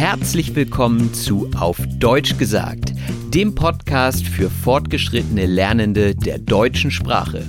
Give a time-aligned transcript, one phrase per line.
[0.00, 2.94] Herzlich willkommen zu Auf Deutsch gesagt,
[3.34, 7.46] dem Podcast für fortgeschrittene Lernende der deutschen Sprache.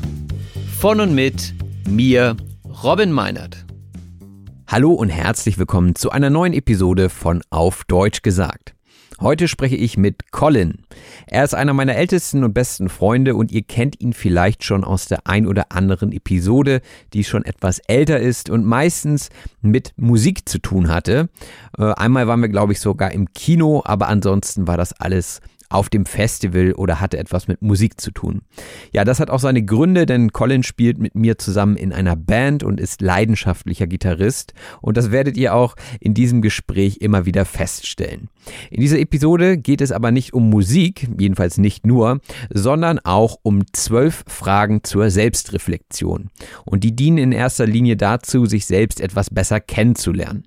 [0.78, 1.54] Von und mit
[1.88, 2.36] mir,
[2.84, 3.66] Robin Meinert.
[4.68, 8.71] Hallo und herzlich willkommen zu einer neuen Episode von Auf Deutsch gesagt.
[9.22, 10.80] Heute spreche ich mit Colin.
[11.28, 15.06] Er ist einer meiner ältesten und besten Freunde und ihr kennt ihn vielleicht schon aus
[15.06, 16.82] der ein oder anderen Episode,
[17.14, 19.30] die schon etwas älter ist und meistens
[19.62, 21.30] mit Musik zu tun hatte.
[21.78, 25.40] Äh, einmal waren wir, glaube ich, sogar im Kino, aber ansonsten war das alles
[25.74, 28.42] auf dem Festival oder hatte etwas mit Musik zu tun.
[28.92, 32.64] Ja, das hat auch seine Gründe, denn Colin spielt mit mir zusammen in einer Band
[32.64, 38.30] und ist leidenschaftlicher Gitarrist und das werdet ihr auch in diesem Gespräch immer wieder feststellen.
[38.70, 43.64] In dieser Episode geht es aber nicht um Musik, jedenfalls nicht nur, sondern auch um
[43.74, 46.30] zwölf Fragen zur Selbstreflexion.
[46.66, 50.44] Und die dienen in erster Linie dazu, sich selbst etwas besser kennenzulernen.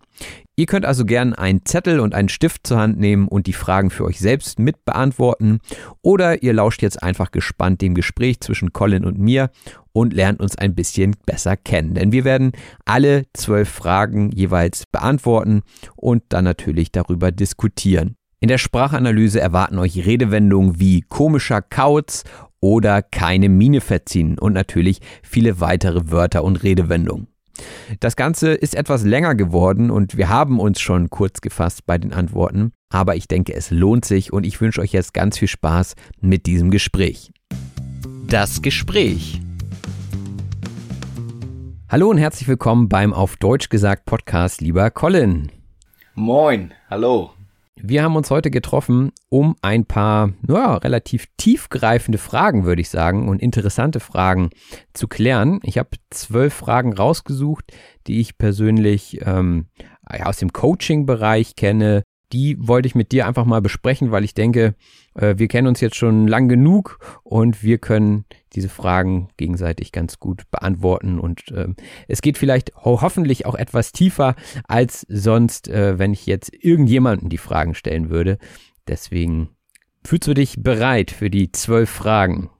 [0.56, 3.90] Ihr könnt also gern einen Zettel und einen Stift zur Hand nehmen und die Fragen
[3.90, 5.58] für euch selbst mit beantworten
[6.00, 9.50] oder ihr lauscht jetzt einfach gespannt dem Gespräch zwischen Colin und mir
[9.92, 11.94] und lernt uns ein bisschen besser kennen.
[11.94, 12.52] Denn wir werden
[12.84, 15.62] alle zwölf Fragen jeweils beantworten
[15.96, 18.14] und dann natürlich darüber diskutieren.
[18.38, 22.22] In der Sprachanalyse erwarten euch Redewendungen wie komischer Kauz
[22.60, 27.33] oder keine Miene verziehen und natürlich viele weitere Wörter und Redewendungen.
[28.00, 32.12] Das Ganze ist etwas länger geworden und wir haben uns schon kurz gefasst bei den
[32.12, 35.94] Antworten, aber ich denke, es lohnt sich und ich wünsche euch jetzt ganz viel Spaß
[36.20, 37.32] mit diesem Gespräch.
[38.26, 39.40] Das Gespräch.
[41.88, 45.52] Hallo und herzlich willkommen beim auf Deutsch gesagt Podcast, lieber Colin.
[46.14, 47.33] Moin, hallo.
[47.86, 53.28] Wir haben uns heute getroffen, um ein paar ja, relativ tiefgreifende Fragen, würde ich sagen,
[53.28, 54.48] und interessante Fragen
[54.94, 55.60] zu klären.
[55.64, 57.74] Ich habe zwölf Fragen rausgesucht,
[58.06, 59.66] die ich persönlich ähm,
[60.06, 64.74] aus dem Coaching-Bereich kenne, die wollte ich mit dir einfach mal besprechen, weil ich denke,
[65.14, 70.18] äh, wir kennen uns jetzt schon lang genug und wir können diese Fragen gegenseitig ganz
[70.18, 71.18] gut beantworten.
[71.20, 71.68] Und äh,
[72.08, 74.34] es geht vielleicht ho hoffentlich auch etwas tiefer
[74.66, 78.38] als sonst, äh, wenn ich jetzt irgendjemanden die Fragen stellen würde.
[78.88, 79.50] Deswegen
[80.04, 82.50] fühlst du dich bereit für die zwölf Fragen?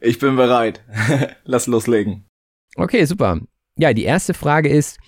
[0.00, 0.82] Ich bin bereit.
[1.44, 2.26] Lass loslegen.
[2.74, 3.40] Okay, super.
[3.78, 4.98] Ja, die erste Frage ist,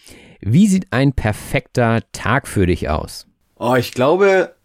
[0.40, 3.26] wie sieht ein perfekter Tag für dich aus?
[3.64, 4.56] Oh, ich glaube,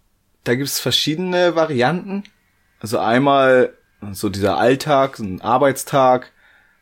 [0.44, 2.24] da gibt's verschiedene Varianten.
[2.80, 3.74] Also einmal
[4.12, 6.32] so dieser Alltag, so ein Arbeitstag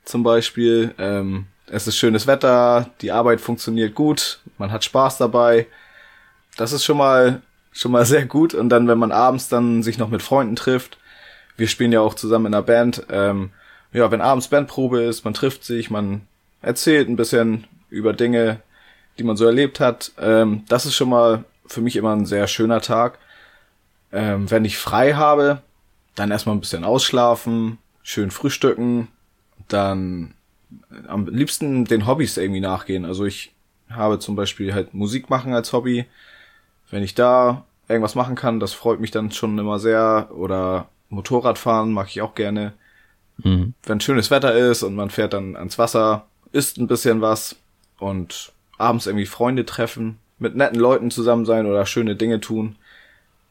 [0.06, 0.96] zum Beispiel.
[0.98, 5.68] Ähm, es ist schönes Wetter, die Arbeit funktioniert gut, man hat Spaß dabei.
[6.56, 7.42] Das ist schon mal
[7.74, 8.54] schon mal sehr gut.
[8.54, 10.98] Und dann, wenn man abends dann sich noch mit Freunden trifft,
[11.58, 13.08] wir spielen ja auch zusammen in einer Band.
[13.10, 13.52] Ähm,
[13.92, 16.22] ja, wenn abends Bandprobe ist, man trifft sich, man
[16.62, 18.62] erzählt ein bisschen über Dinge,
[19.18, 20.14] die man so erlebt hat.
[20.18, 23.20] Ähm, das ist schon mal für mich immer ein sehr schöner Tag.
[24.12, 25.62] Ähm, wenn ich frei habe,
[26.16, 29.10] dann erstmal ein bisschen ausschlafen, schön frühstücken,
[29.68, 30.34] dann
[30.92, 33.06] äh, am liebsten den Hobbys irgendwie nachgehen.
[33.06, 33.54] Also ich
[33.90, 36.06] habe zum Beispiel halt Musik machen als Hobby.
[36.90, 40.30] Wenn ich da irgendwas machen kann, das freut mich dann schon immer sehr.
[40.34, 42.74] Oder Motorradfahren mag ich auch gerne.
[43.38, 43.74] Mhm.
[43.84, 47.56] Wenn schönes Wetter ist und man fährt dann ans Wasser, isst ein bisschen was
[48.00, 52.76] und abends irgendwie Freunde treffen, mit netten Leuten zusammen sein oder schöne Dinge tun.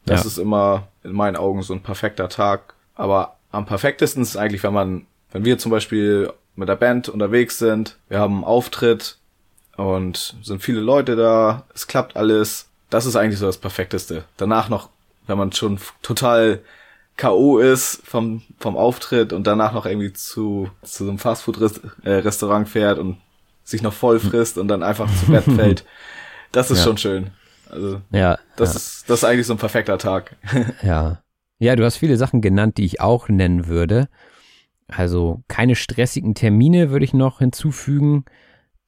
[0.06, 0.26] Das Ja.
[0.28, 2.74] ist immer in meinen Augen so ein perfekter Tag.
[2.94, 7.58] Aber am perfektesten ist eigentlich, wenn man, wenn wir zum Beispiel mit der Band unterwegs
[7.58, 9.16] sind, wir haben einen Auftritt
[9.76, 12.68] und sind viele Leute da, es klappt alles.
[12.90, 14.24] Das ist eigentlich so das Perfekteste.
[14.36, 14.88] Danach noch,
[15.26, 16.60] wenn man schon total
[17.16, 17.58] K.O.
[17.58, 23.18] ist vom, vom Auftritt und danach noch irgendwie zu, zu so einem Fastfood-Restaurant fährt und
[23.64, 25.84] sich noch voll frisst und dann einfach zu Bett fällt.
[26.54, 26.84] Das ist Ja.
[26.84, 27.30] schon schön.
[27.70, 28.76] Also, Ja, das ja.
[28.76, 30.36] ist, das ist eigentlich so ein perfekter Tag.
[30.82, 31.20] Ja.
[31.58, 34.08] Ja, du hast viele Sachen genannt, die ich auch nennen würde.
[34.88, 38.24] Also keine stressigen Termine würde ich noch hinzufügen.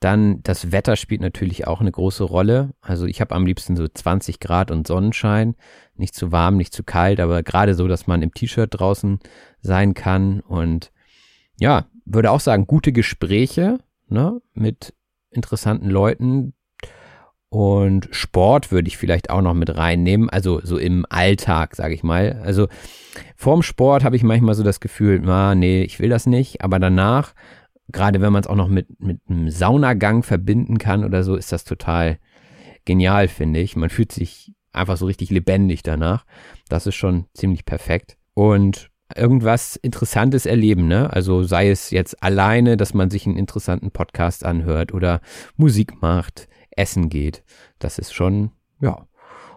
[0.01, 2.75] Dann das Wetter spielt natürlich auch eine große Rolle.
[2.83, 5.55] Also ich habe am liebsten so 20 Grad und Sonnenschein.
[5.95, 9.21] Nicht zu warm, nicht zu kalt, aber gerade so, dass man im T-Shirt draußen
[9.63, 10.41] sein kann.
[10.41, 10.93] Und
[11.59, 13.79] ja, würde auch sagen, gute Gespräche
[14.09, 14.93] ne, mit
[15.31, 16.53] interessanten Leuten.
[17.57, 22.03] Und Sport würde ich vielleicht auch noch mit reinnehmen, also so im Alltag, sage ich
[22.03, 22.43] mal.
[22.45, 22.69] Also
[23.35, 26.79] vorm Sport habe ich manchmal so das Gefühl, na, nee, ich will das nicht, aber
[26.79, 27.33] danach,
[27.91, 31.51] gerade wenn man es auch noch mit, mit einem Saunagang verbinden kann oder so, ist
[31.51, 32.19] das total
[32.85, 33.75] genial, finde ich.
[33.75, 36.27] Man fühlt sich einfach so richtig lebendig danach.
[36.69, 38.19] Das ist schon ziemlich perfekt.
[38.35, 41.11] Und irgendwas Interessantes erleben, ne?
[41.11, 45.23] Also sei es jetzt alleine, dass man sich einen interessanten Podcast anhört oder
[45.57, 47.43] Musik macht, essen geht.
[47.79, 49.07] Das ist schon, ja.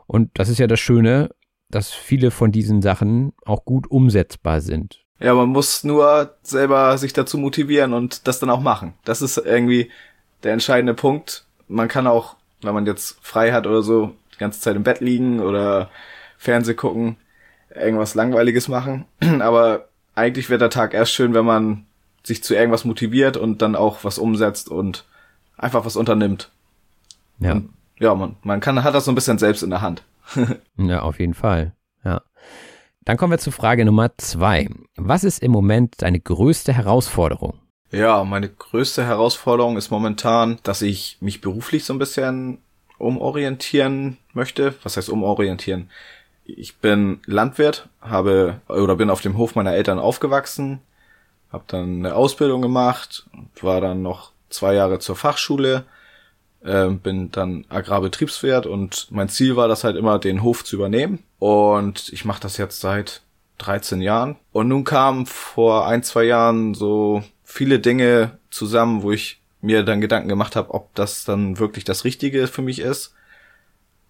[0.07, 1.29] Und das ist ja das Schöne,
[1.69, 5.05] dass viele von diesen Sachen auch gut umsetzbar sind.
[5.19, 8.93] Ja, man muss nur selber sich dazu motivieren und das dann auch machen.
[9.03, 9.91] Das ist irgendwie
[10.43, 11.45] der entscheidende Punkt.
[11.67, 15.01] Man kann auch, wenn man jetzt frei hat oder so, die ganze Zeit im Bett
[15.01, 15.89] liegen oder
[16.37, 17.17] Fernseh gucken,
[17.75, 19.05] irgendwas Langweiliges machen.
[19.41, 21.85] Aber eigentlich wird der Tag erst schön, wenn man
[22.23, 25.05] sich zu irgendwas motiviert und dann auch was umsetzt und
[25.57, 26.49] einfach was unternimmt.
[27.39, 27.69] Ja, Und
[27.99, 30.03] ja, man, man kann, hat das so ein bisschen selbst in der Hand.
[30.77, 31.73] ja, auf jeden Fall.
[32.03, 32.21] Ja.
[33.03, 34.69] Dann kommen wir zu Frage Nummer zwei.
[34.95, 37.59] Was ist im Moment deine größte Herausforderung?
[37.91, 42.59] Ja, meine größte Herausforderung ist momentan, dass ich mich beruflich so ein bisschen
[42.99, 44.75] umorientieren möchte.
[44.83, 45.89] Was heißt umorientieren?
[46.45, 50.79] Ich bin Landwirt, habe oder bin auf dem Hof meiner Eltern aufgewachsen,
[51.51, 53.27] habe dann eine Ausbildung gemacht,
[53.61, 55.85] war dann noch zwei Jahre zur Fachschule,
[56.63, 61.23] äh, bin dann Agrarbetriebswirt und mein Ziel war das halt immer, den Hof zu übernehmen.
[61.39, 63.21] Und ich mache das jetzt seit
[63.59, 64.35] 13 Jahren.
[64.51, 70.01] Und nun kamen vor ein, zwei Jahren so viele Dinge zusammen, wo ich mir dann
[70.01, 73.13] Gedanken gemacht habe, ob das dann wirklich das Richtige für mich ist.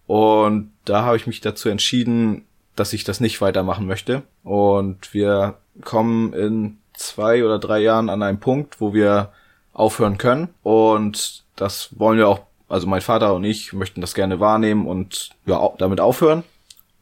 [0.06, 2.44] Und da habe ich mich dazu entschieden,
[2.76, 4.22] dass ich das nicht weitermachen möchte.
[4.42, 9.32] Und wir kommen in zwei oder drei Jahren an einen Punkt, wo wir
[9.80, 10.48] aufhören können.
[10.62, 15.30] Und das wollen wir auch, also mein Vater und ich möchten das gerne wahrnehmen und
[15.46, 16.44] ja, damit aufhören.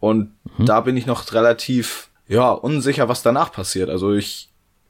[0.01, 3.91] Und da bin ich noch relativ, ja, unsicher, was danach passiert.
[3.91, 4.49] Also ich,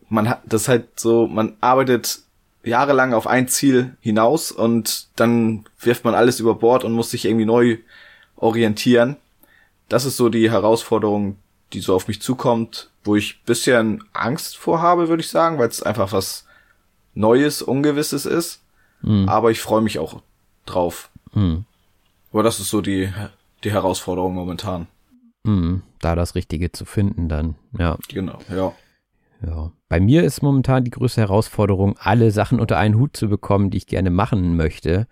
[0.09, 2.21] man hat, das halt so, man arbeitet
[2.63, 7.25] jahrelang auf ein Ziel hinaus und dann wirft man alles über Bord und muss sich
[7.25, 7.79] irgendwie neu
[8.37, 9.17] orientieren.
[9.89, 11.37] Das ist so die Herausforderung,
[11.73, 15.69] die so auf mich zukommt, wo ich bisschen Angst vor habe, würde ich sagen, weil
[15.69, 16.45] es einfach was
[17.19, 18.63] Neues, Ungewisses ist.
[19.27, 20.23] Aber ich freue mich auch
[20.67, 21.11] drauf.
[21.33, 21.65] Hm.
[22.33, 23.13] Aber das ist so die,
[23.65, 24.87] die Herausforderung momentan.
[25.45, 27.97] Hm, da das Richtige zu finden dann, ja.
[28.09, 28.73] Genau, ja.
[29.45, 29.73] Ja.
[29.89, 33.79] Bei mir ist momentan die größte Herausforderung, alle Sachen unter einen Hut zu bekommen, die
[33.79, 35.07] ich gerne machen möchte.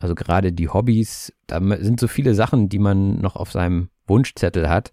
[0.00, 4.68] Also gerade die Hobbys, da sind so viele Sachen, die man noch auf seinem Wunschzettel
[4.68, 4.92] hat.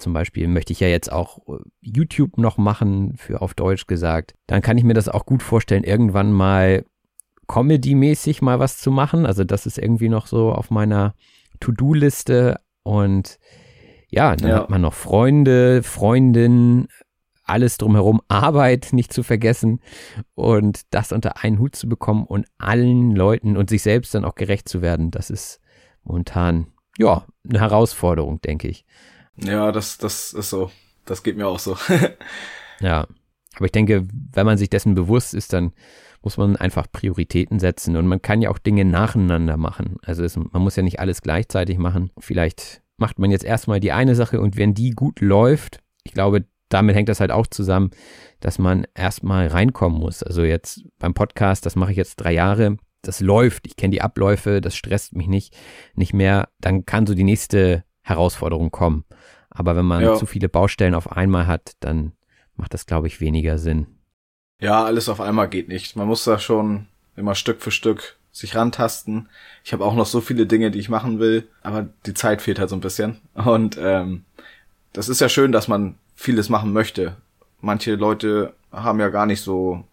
[0.00, 4.34] Zum Beispiel möchte ich ja jetzt auch äh, YouTube noch machen, für auf Deutsch gesagt.
[4.46, 6.84] Dann kann ich mir das auch gut vorstellen, irgendwann mal
[7.48, 9.26] Comedy-mäßig mal was zu machen.
[9.26, 11.14] Also das ist irgendwie noch so auf meiner
[11.60, 12.60] To-Do-Liste.
[12.82, 13.38] Und
[14.08, 14.56] ja, dann Ja.
[14.56, 16.88] hat man noch Freunde, Freundinnen,
[17.44, 19.80] alles drumherum, Arbeit nicht zu vergessen
[20.36, 24.36] und das unter einen Hut zu bekommen und allen Leuten und sich selbst dann auch
[24.36, 25.60] gerecht zu werden, das ist
[26.04, 28.84] momentan, ja, eine Herausforderung, denke ich.
[29.42, 30.70] Ja, das, das ist so.
[31.04, 31.76] Das geht mir auch so.
[32.82, 33.06] Ja,
[33.56, 35.72] aber ich denke, wenn man sich dessen bewusst ist, dann
[36.22, 39.96] muss man einfach Prioritäten setzen und man kann ja auch Dinge nacheinander machen.
[40.02, 42.10] Also es, man muss ja nicht alles gleichzeitig machen.
[42.18, 46.46] Vielleicht macht man jetzt erstmal die eine Sache und wenn die gut läuft, ich glaube,
[46.68, 47.90] damit hängt das halt auch zusammen,
[48.40, 50.22] dass man erstmal reinkommen muss.
[50.22, 54.02] Also jetzt beim Podcast, das mache ich jetzt drei Jahre, das läuft, ich kenne die
[54.02, 55.56] Abläufe, das stresst mich nicht,
[55.94, 59.04] nicht mehr, dann kann so die nächste Herausforderung kommen.
[59.50, 60.14] Aber wenn man Ja.
[60.14, 62.12] zu viele Baustellen auf einmal hat, dann
[62.56, 63.86] macht das, glaube ich, weniger Sinn.
[64.60, 65.96] Ja, alles auf einmal geht nicht.
[65.96, 69.28] Man muss da schon immer Stück für Stück sich rantasten.
[69.64, 72.58] Ich habe auch noch so viele Dinge, die ich machen will, aber die Zeit fehlt
[72.58, 73.20] halt so ein bisschen.
[73.34, 74.24] Und ähm,
[74.92, 77.16] das ist ja schön, dass man vieles machen möchte.
[77.60, 79.84] Manche Leute haben ja gar nicht so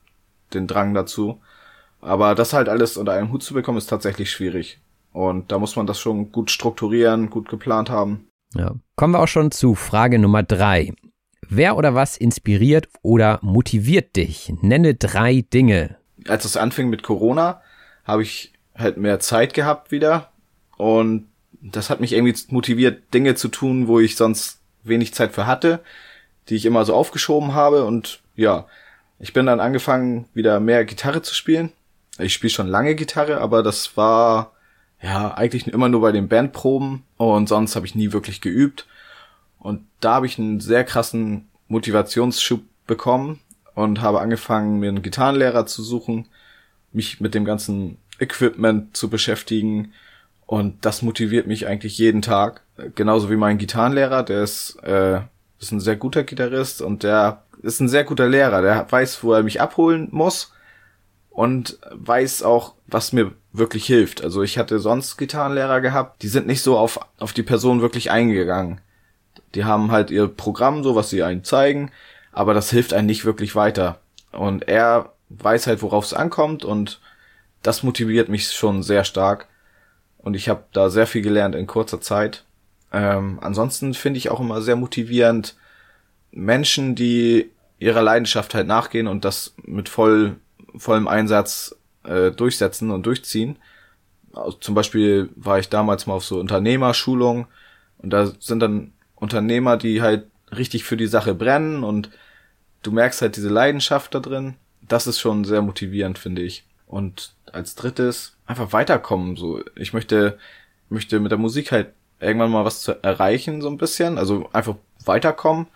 [0.53, 1.39] den Drang dazu.
[1.99, 4.79] Aber das halt alles unter einen Hut zu bekommen, ist tatsächlich schwierig.
[5.13, 8.26] Und da muss man das schon gut strukturieren, gut geplant haben.
[8.55, 8.75] Ja.
[8.95, 10.93] Kommen wir auch schon zu Frage Nummer drei.
[11.49, 14.53] Wer oder was inspiriert oder motiviert dich?
[14.61, 15.97] Nenne drei Dinge.
[16.27, 17.61] Als es anfing mit Corona,
[18.03, 20.31] habe ich halt mehr Zeit gehabt wieder.
[20.77, 21.27] Und
[21.61, 25.79] das hat mich irgendwie motiviert, Dinge zu tun, wo ich sonst wenig Zeit für hatte,
[26.49, 27.85] die ich immer so aufgeschoben habe.
[27.85, 28.67] Und ja,
[29.19, 31.71] ich bin dann angefangen, wieder mehr Gitarre zu spielen.
[32.19, 34.53] Ich spiele schon lange Gitarre, aber das war
[35.01, 38.87] ja eigentlich immer nur bei den Bandproben und sonst habe ich nie wirklich geübt.
[39.59, 43.39] Und da habe ich einen sehr krassen Motivationsschub bekommen
[43.75, 46.27] und habe angefangen, mir einen Gitarrenlehrer zu suchen,
[46.93, 49.93] mich mit dem ganzen Equipment zu beschäftigen.
[50.45, 52.61] Und das motiviert mich eigentlich jeden Tag.
[52.95, 55.19] Genauso wie mein Gitarrenlehrer, der ist, äh,
[55.59, 58.61] ist ein sehr guter Gitarrist und der ist ein sehr guter Lehrer.
[58.61, 60.53] Der weiß, wo er mich abholen muss
[61.37, 64.23] und weiß auch, was mir wirklich hilft.
[64.23, 68.09] Also ich hatte sonst Gitarrenlehrer gehabt, die sind nicht so auf, auf die Person wirklich
[68.09, 68.81] eingegangen.
[69.53, 71.91] Die haben halt ihr Programm, so was sie einen zeigen,
[72.31, 73.99] aber das hilft einen nicht wirklich weiter.
[74.31, 76.99] Und er weiß halt, worauf es ankommt und
[77.61, 79.47] das motiviert mich schon sehr stark.
[80.17, 82.45] Und ich habe da sehr viel gelernt in kurzer Zeit.
[82.91, 85.55] Ähm, ansonsten finde ich auch immer sehr motivierend
[86.31, 90.37] Menschen, die ihrer Leidenschaft halt nachgehen und das mit voll,
[90.79, 93.57] vollem Einsatz äh, durchsetzen und durchziehen.
[94.33, 97.47] Also zum Beispiel war ich damals mal auf so Unternehmerschulung
[97.97, 102.09] und da sind dann Unternehmer, die halt richtig für die Sache brennen und
[102.83, 104.55] du merkst halt diese Leidenschaft da drin.
[104.81, 106.65] Das ist schon sehr motivierend, finde ich.
[106.85, 109.35] Und als drittes einfach weiterkommen.
[109.35, 110.37] So, ich möchte,
[110.89, 114.17] möchte mit der Musik halt irgendwann mal was zu erreichen, so ein bisschen.
[114.17, 115.67] Also einfach weiterkommen,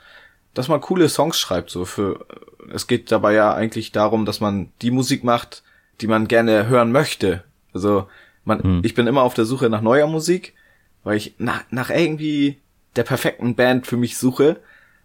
[0.53, 1.70] dass man coole Songs schreibt.
[1.70, 2.25] So für,
[2.74, 5.63] es geht dabei ja eigentlich darum, dass man die Musik macht,
[6.01, 7.43] die man gerne hören möchte.
[7.74, 8.08] Also
[8.43, 8.81] man, hm.
[8.84, 10.53] ich bin immer auf der Suche nach neuer Musik,
[11.03, 12.60] weil ich nach, nach irgendwie
[12.96, 14.60] der perfekten Band für mich suche.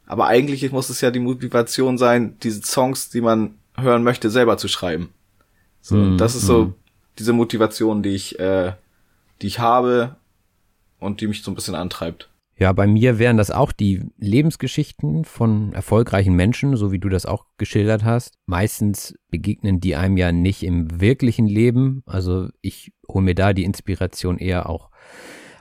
[0.06, 4.56] Aber eigentlich muss es ja die Motivation sein, diese Songs, die man hören möchte, selber
[4.56, 5.10] zu schreiben.
[5.80, 6.18] So, hm.
[6.18, 6.74] das ist so hm.
[7.18, 8.72] diese Motivation, die ich, äh,
[9.42, 10.16] die ich habe
[10.98, 12.28] und die mich so ein bisschen antreibt.
[12.58, 17.26] Ja, bei mir wären das auch die Lebensgeschichten von erfolgreichen Menschen, so wie du das
[17.26, 18.38] auch geschildert hast.
[18.46, 22.02] Meistens begegnen die einem ja nicht im wirklichen Leben.
[22.06, 24.90] Also ich hole mir da die Inspiration eher auch,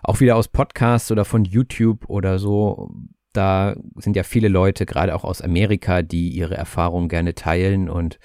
[0.04, 2.90] auch wieder aus Podcasts oder von YouTube oder so.
[3.34, 8.20] Da sind ja viele Leute, gerade auch aus Amerika, die ihre Erfahrungen gerne teilen und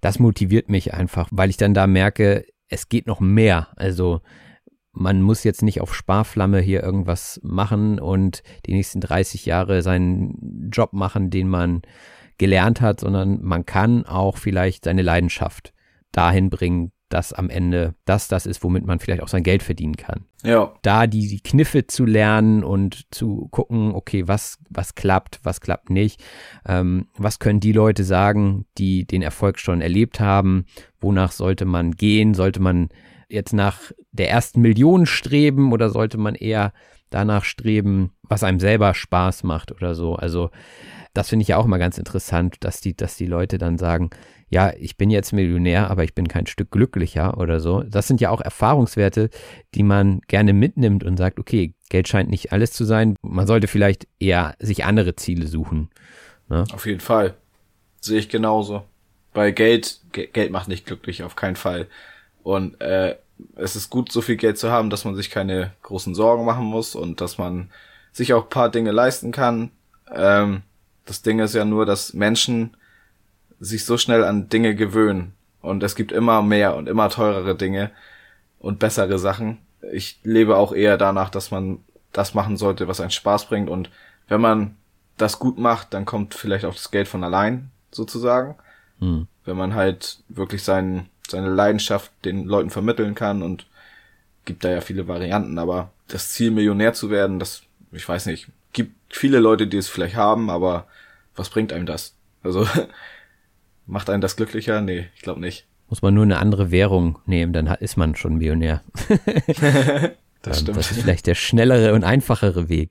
[0.00, 3.68] das motiviert mich einfach, weil ich dann da merke, es geht noch mehr.
[3.76, 4.20] Also
[4.94, 10.70] man muss jetzt nicht auf Sparflamme hier irgendwas machen und die nächsten 30 Jahre seinen
[10.72, 11.82] Job machen, den man
[12.38, 15.72] gelernt hat, sondern man kann auch vielleicht seine Leidenschaft
[16.12, 19.96] dahin bringen, dass am Ende das das ist, womit man vielleicht auch sein Geld verdienen
[19.96, 20.24] kann.
[20.42, 20.72] Ja.
[20.82, 25.90] Da die, die Kniffe zu lernen und zu gucken, okay, was, was klappt, was klappt
[25.90, 26.22] nicht,
[26.66, 30.64] ähm, was können die Leute sagen, die den Erfolg schon erlebt haben,
[31.00, 32.88] wonach sollte man gehen, sollte man
[33.34, 36.72] jetzt nach der ersten Million streben oder sollte man eher
[37.10, 40.14] danach streben, was einem selber Spaß macht oder so?
[40.14, 40.50] Also
[41.14, 44.10] das finde ich ja auch mal ganz interessant, dass die, dass die Leute dann sagen,
[44.50, 47.82] ja, ich bin jetzt Millionär, aber ich bin kein Stück glücklicher oder so.
[47.82, 49.30] Das sind ja auch Erfahrungswerte,
[49.74, 53.16] die man gerne mitnimmt und sagt, okay, Geld scheint nicht alles zu sein.
[53.22, 55.90] Man sollte vielleicht eher sich andere Ziele suchen.
[56.48, 56.64] Ne?
[56.72, 57.34] Auf jeden Fall.
[58.00, 58.84] Sehe ich genauso.
[59.32, 61.88] Bei Geld, Geld macht nicht glücklich, auf keinen Fall.
[62.42, 63.16] Und äh,
[63.56, 66.64] es ist gut, so viel Geld zu haben, dass man sich keine großen Sorgen machen
[66.64, 67.70] muss und dass man
[68.12, 69.70] sich auch paar Dinge leisten kann.
[70.12, 70.62] Ähm,
[71.04, 72.76] das Ding ist ja nur, dass Menschen
[73.60, 75.34] sich so schnell an Dinge gewöhnen.
[75.60, 77.90] Und es gibt immer mehr und immer teurere Dinge
[78.58, 79.58] und bessere Sachen.
[79.92, 81.78] Ich lebe auch eher danach, dass man
[82.12, 83.70] das machen sollte, was einen Spaß bringt.
[83.70, 83.90] Und
[84.28, 84.76] wenn man
[85.16, 88.56] das gut macht, dann kommt vielleicht auch das Geld von allein, sozusagen.
[89.00, 89.26] Hm.
[89.44, 93.66] Wenn man halt wirklich seinen seine Leidenschaft den Leuten vermitteln kann und
[94.44, 97.62] gibt da ja viele Varianten, aber das Ziel, Millionär zu werden, das,
[97.92, 100.86] ich weiß nicht, gibt viele Leute, die es vielleicht haben, aber
[101.34, 102.14] was bringt einem das?
[102.42, 102.66] Also,
[103.86, 104.80] macht einen das glücklicher?
[104.80, 105.66] Nee, ich glaube nicht.
[105.88, 108.82] Muss man nur eine andere Währung nehmen, dann ist man schon Millionär.
[110.44, 110.78] Das Ähm, stimmt.
[110.78, 112.90] Das ist vielleicht der schnellere und einfachere Weg.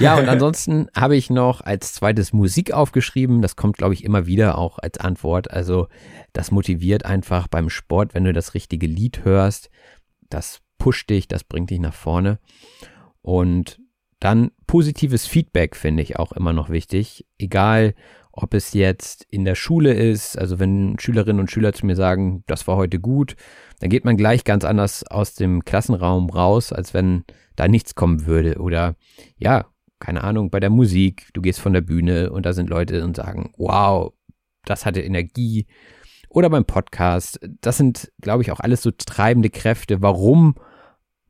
[0.00, 3.40] Ja, und ansonsten habe ich noch als zweites Musik aufgeschrieben.
[3.40, 5.50] Das kommt, glaube ich, immer wieder auch als Antwort.
[5.50, 5.88] Also
[6.32, 9.70] das motiviert einfach beim Sport, wenn du das richtige Lied hörst.
[10.28, 12.38] Das pusht dich, das bringt dich nach vorne.
[13.22, 13.80] Und
[14.20, 17.24] dann positives Feedback finde ich auch immer noch wichtig.
[17.38, 17.94] Egal,
[18.42, 22.44] ob es jetzt in der Schule ist, also wenn Schülerinnen und Schüler zu mir sagen,
[22.46, 23.34] das war heute gut,
[23.80, 27.24] dann geht man gleich ganz anders aus dem Klassenraum raus, als wenn
[27.56, 28.58] da nichts kommen würde.
[28.58, 28.94] Oder
[29.38, 29.66] ja,
[29.98, 33.16] keine Ahnung, bei der Musik, du gehst von der Bühne und da sind Leute und
[33.16, 34.12] sagen, wow,
[34.64, 35.66] das hatte Energie.
[36.28, 40.54] Oder beim Podcast, das sind, glaube ich, auch alles so treibende Kräfte, warum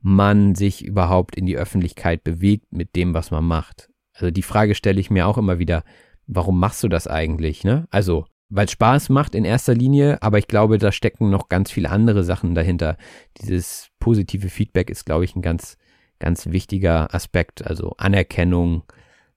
[0.01, 3.89] man sich überhaupt in die Öffentlichkeit bewegt mit dem, was man macht.
[4.13, 5.83] Also die Frage stelle ich mir auch immer wieder,
[6.31, 7.63] warum machst du das eigentlich?
[7.63, 7.87] Ne?
[7.89, 11.71] Also, weil es Spaß macht in erster Linie, aber ich glaube, da stecken noch ganz
[11.71, 12.97] viele andere Sachen dahinter.
[13.41, 15.77] Dieses positive Feedback ist, glaube ich, ein ganz,
[16.19, 17.65] ganz wichtiger Aspekt.
[17.65, 18.83] Also Anerkennung,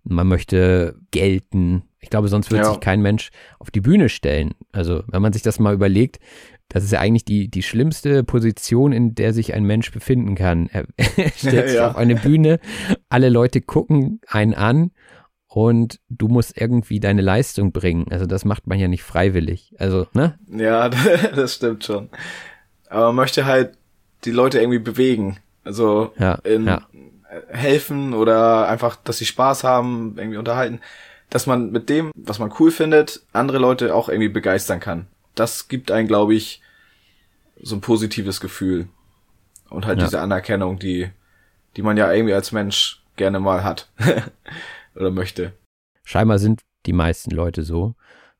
[0.04, 1.82] man möchte gelten.
[2.00, 2.70] Ich glaube, sonst würde Ja.
[2.70, 4.52] sich kein Mensch auf die Bühne stellen.
[4.72, 6.18] Also, wenn man sich das mal überlegt,
[6.68, 10.68] das ist ja eigentlich die, die schlimmste Position, in der sich ein Mensch befinden kann.
[10.72, 11.90] Er, er stellt sich Ja.
[11.90, 12.60] auf eine Bühne,
[13.10, 14.90] alle Leute gucken einen an
[15.54, 18.06] und du musst irgendwie deine Leistung bringen.
[18.10, 19.74] Also das macht man ja nicht freiwillig.
[19.78, 20.38] Also, ne?
[20.48, 20.88] Ja,
[21.34, 22.08] das stimmt schon.
[22.88, 23.76] Aber man möchte halt
[24.24, 25.38] die Leute irgendwie bewegen.
[25.64, 26.86] Also Ja, in, ja.
[27.48, 30.80] helfen oder einfach, dass sie Spaß haben, irgendwie unterhalten.
[31.28, 35.06] Dass man mit dem, was man cool findet, andere Leute auch irgendwie begeistern kann.
[35.34, 36.62] Das gibt einen, glaube ich,
[37.62, 38.88] so ein positives Gefühl.
[39.68, 40.04] Und halt Ja.
[40.06, 41.10] diese Anerkennung, die,
[41.76, 43.90] die man ja irgendwie als Mensch gerne mal hat.
[44.94, 45.52] oder möchte.
[46.04, 47.94] Scheinbar sind die meisten Leute so.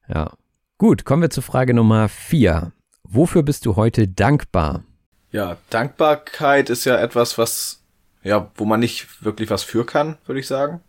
[0.08, 0.32] Ja.
[0.78, 2.72] Gut, kommen wir zur Frage Nummer vier.
[3.04, 4.84] Wofür bist du heute dankbar?
[5.30, 7.82] Ja, Dankbarkeit ist ja etwas, was,
[8.22, 10.80] ja, wo man nicht wirklich was für kann, würde ich sagen.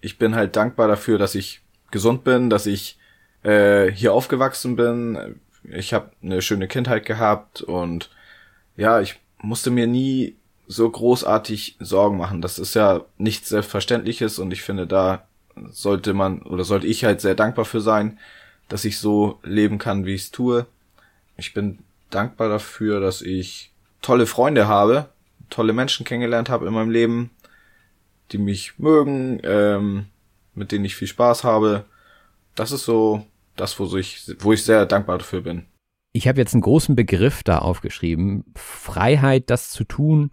[0.00, 2.98] Ich bin halt dankbar dafür, dass ich gesund bin, dass ich
[3.44, 5.40] äh, hier aufgewachsen bin.
[5.64, 8.10] Ich habe eine schöne Kindheit gehabt und
[8.76, 12.42] ja, ich musste mir nie so großartig Sorgen machen.
[12.42, 15.26] Das ist ja nichts Selbstverständliches und ich finde, da
[15.70, 18.18] sollte man oder sollte ich halt sehr dankbar für sein,
[18.68, 20.66] dass ich so leben kann, wie ich es tue.
[21.36, 21.78] Ich bin
[22.10, 23.70] dankbar dafür, dass ich
[24.00, 25.08] tolle Freunde habe,
[25.50, 27.30] tolle Menschen kennengelernt habe in meinem Leben,
[28.30, 30.06] die mich mögen, ähm,
[30.54, 31.84] mit denen ich viel Spaß habe.
[32.54, 35.66] Das ist so das, wo ich, wo ich sehr dankbar dafür bin.
[36.12, 38.44] Ich habe jetzt einen großen Begriff da aufgeschrieben.
[38.54, 40.30] Freiheit, das zu tun,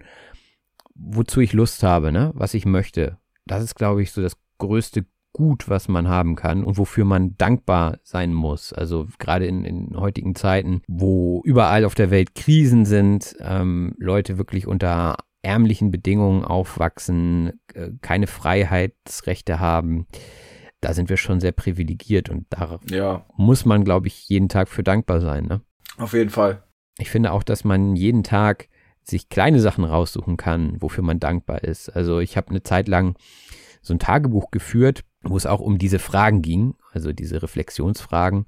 [0.93, 2.31] wozu ich Lust habe, ne?
[2.35, 3.17] was ich möchte.
[3.45, 7.37] Das ist, glaube ich, so das größte Gut, was man haben kann und wofür man
[7.37, 8.73] dankbar sein muss.
[8.73, 14.39] Also gerade in, in heutigen Zeiten, wo überall auf der Welt Krisen sind, ähm, Leute
[14.39, 20.07] wirklich unter ärmlichen Bedingungen aufwachsen, äh, keine Freiheitsrechte haben,
[20.81, 24.67] da sind wir schon sehr privilegiert und da Ja, muss man, glaube ich, jeden Tag
[24.67, 25.45] für dankbar sein.
[25.45, 25.61] Ne?
[25.99, 26.63] Auf jeden Fall.
[26.97, 28.67] Ich finde auch, dass man jeden Tag
[29.03, 31.89] sich kleine Sachen raussuchen kann, wofür man dankbar ist.
[31.89, 33.15] Also ich habe eine Zeit lang
[33.81, 38.45] so ein Tagebuch geführt, wo es auch um diese Fragen ging, also diese Reflexionsfragen.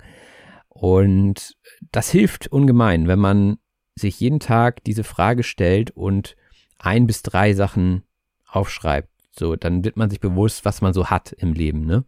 [0.70, 1.56] Und
[1.92, 3.58] das hilft ungemein, wenn man
[3.96, 6.36] sich jeden Tag diese Frage stellt und
[6.80, 8.04] ein bis drei Sachen
[8.48, 9.10] aufschreibt.
[9.32, 12.04] So, dann wird man sich bewusst, was man so hat im Leben, ne?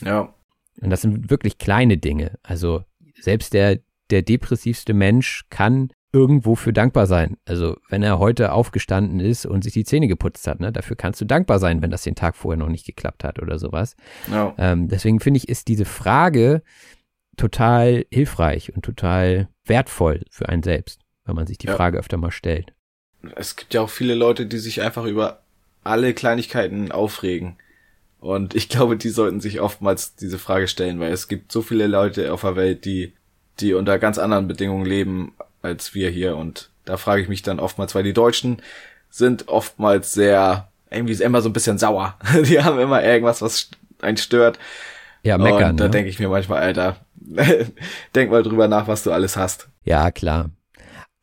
[0.00, 0.34] Ja,
[0.80, 2.38] Und das sind wirklich kleine Dinge.
[2.42, 2.84] Also
[3.20, 3.80] selbst der,
[4.12, 7.38] der depressivste Mensch kann irgendwo für dankbar sein.
[7.46, 11.20] Also wenn er heute aufgestanden ist und sich die Zähne geputzt hat, ne, dafür kannst
[11.22, 13.96] du dankbar sein, wenn das den Tag vorher noch nicht geklappt hat oder sowas.
[14.30, 16.62] ja, Ähm, deswegen finde ich, ist diese Frage
[17.36, 21.76] total hilfreich und total wertvoll für einen selbst, wenn man sich die Ja.
[21.76, 22.74] Frage öfter mal stellt.
[23.36, 25.42] es gibt ja auch viele Leute, die sich einfach über
[25.84, 27.56] alle Kleinigkeiten aufregen.
[28.18, 31.86] Und ich glaube, die sollten sich oftmals diese Frage stellen, weil es gibt so viele
[31.86, 33.14] Leute auf der Welt, die,
[33.60, 36.36] die unter ganz anderen Bedingungen leben als wir hier.
[36.36, 38.62] Und da frage ich mich dann oftmals, weil die Deutschen
[39.10, 42.16] sind oftmals sehr, irgendwie ist immer so ein bisschen sauer.
[42.46, 44.58] Die haben immer irgendwas, was einen stört.
[45.22, 45.72] Ja, meckern.
[45.72, 45.90] Und da ne?
[45.90, 46.96] denke ich mir manchmal, Alter,
[48.14, 49.68] denk mal drüber nach, was du alles hast.
[49.84, 50.50] Ja, klar.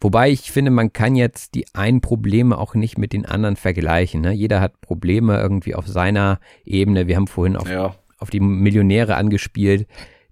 [0.02, 4.22] Wobei ich finde, man kann jetzt die einen Probleme auch nicht mit den anderen vergleichen.
[4.22, 4.32] Ne?
[4.32, 7.08] Jeder hat Probleme irgendwie auf seiner Ebene.
[7.08, 9.88] Wir haben vorhin auf, Ja, auf die Millionäre angespielt.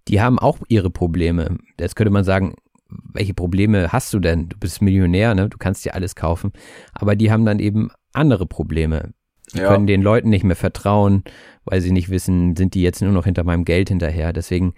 [0.08, 1.58] Die haben auch ihre Probleme.
[1.80, 2.56] Jetzt könnte man sagen,
[2.90, 4.50] welche Probleme hast du denn?
[4.50, 5.50] Du bist Millionär, ne?
[5.50, 6.54] du kannst dir alles kaufen.
[6.94, 9.12] Aber die haben dann eben andere Probleme.
[9.54, 9.68] Die Ja.
[9.70, 11.24] können den Leuten nicht mehr vertrauen,
[11.66, 14.34] weil sie nicht wissen, sind die jetzt nur noch hinter meinem Geld hinterher.
[14.34, 14.74] Deswegen,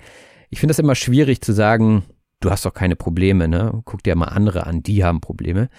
[0.49, 2.03] ich finde das immer schwierig zu sagen,
[2.39, 3.81] du hast doch keine Probleme, ne?
[3.85, 5.69] Guck dir mal andere an, die haben Probleme.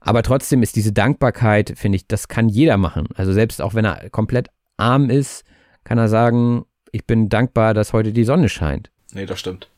[0.00, 3.08] Aber trotzdem ist diese Dankbarkeit, finde ich, das kann jeder machen.
[3.14, 5.44] Also selbst auch wenn er komplett arm ist,
[5.84, 8.90] kann er sagen, ich bin dankbar, dass heute die Sonne scheint.
[9.12, 9.68] Nee, das stimmt.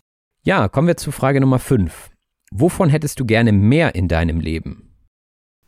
[0.45, 2.11] Ja, kommen wir zu Frage Nummer 5.
[2.53, 4.93] Wovon hättest du gerne mehr in deinem Leben?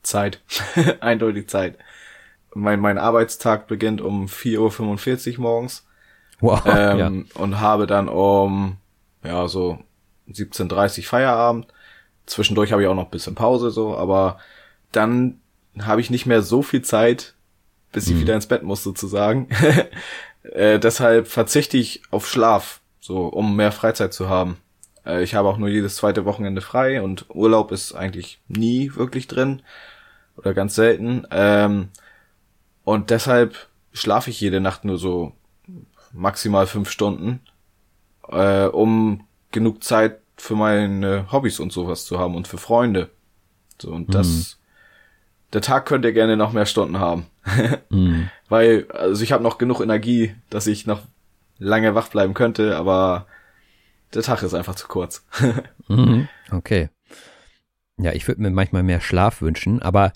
[0.03, 0.43] Zeit.
[1.01, 1.79] Eindeutig Zeit.
[2.55, 5.87] Mein, mein Arbeitstag beginnt um 4.45 Uhr morgens.
[6.41, 6.63] Wow.
[6.67, 7.41] Ähm, ja.
[7.41, 8.77] Und habe dann um,
[9.23, 9.79] ja, so
[10.31, 11.67] 17.30 Uhr Feierabend.
[12.27, 14.39] Zwischendurch habe ich auch noch ein bisschen Pause, so, aber
[14.93, 15.41] dann
[15.79, 17.35] habe ich nicht mehr so viel Zeit,
[17.93, 18.21] bis ich Mhm.
[18.21, 19.49] wieder ins Bett muss, sozusagen.
[20.43, 24.57] äh, deshalb verzichte ich auf Schlaf, so, um mehr Freizeit zu haben.
[25.05, 29.29] Äh, ich habe auch nur jedes zweite Wochenende frei und Urlaub ist eigentlich nie wirklich
[29.29, 29.61] drin.
[30.39, 31.27] Oder ganz selten.
[31.31, 31.91] Ähm,
[32.83, 35.33] und deshalb schlafe ich jede Nacht nur so
[36.15, 37.41] maximal fünf Stunden,
[38.31, 43.11] äh, um genug Zeit für meine Hobbys und sowas zu haben und für Freunde.
[43.83, 44.59] So, und das,
[45.53, 47.27] der Tag könnte gerne noch mehr Stunden haben.
[47.91, 48.31] Mhm.
[48.49, 51.03] Weil, also ich habe noch genug Energie, dass ich noch
[51.59, 53.27] lange wach bleiben könnte, aber
[54.13, 55.25] der Tag ist einfach zu kurz.
[55.89, 56.29] Mhm.
[56.51, 56.89] Okay.
[57.99, 60.15] Ja, ich würde mir manchmal mehr Schlaf wünschen, aber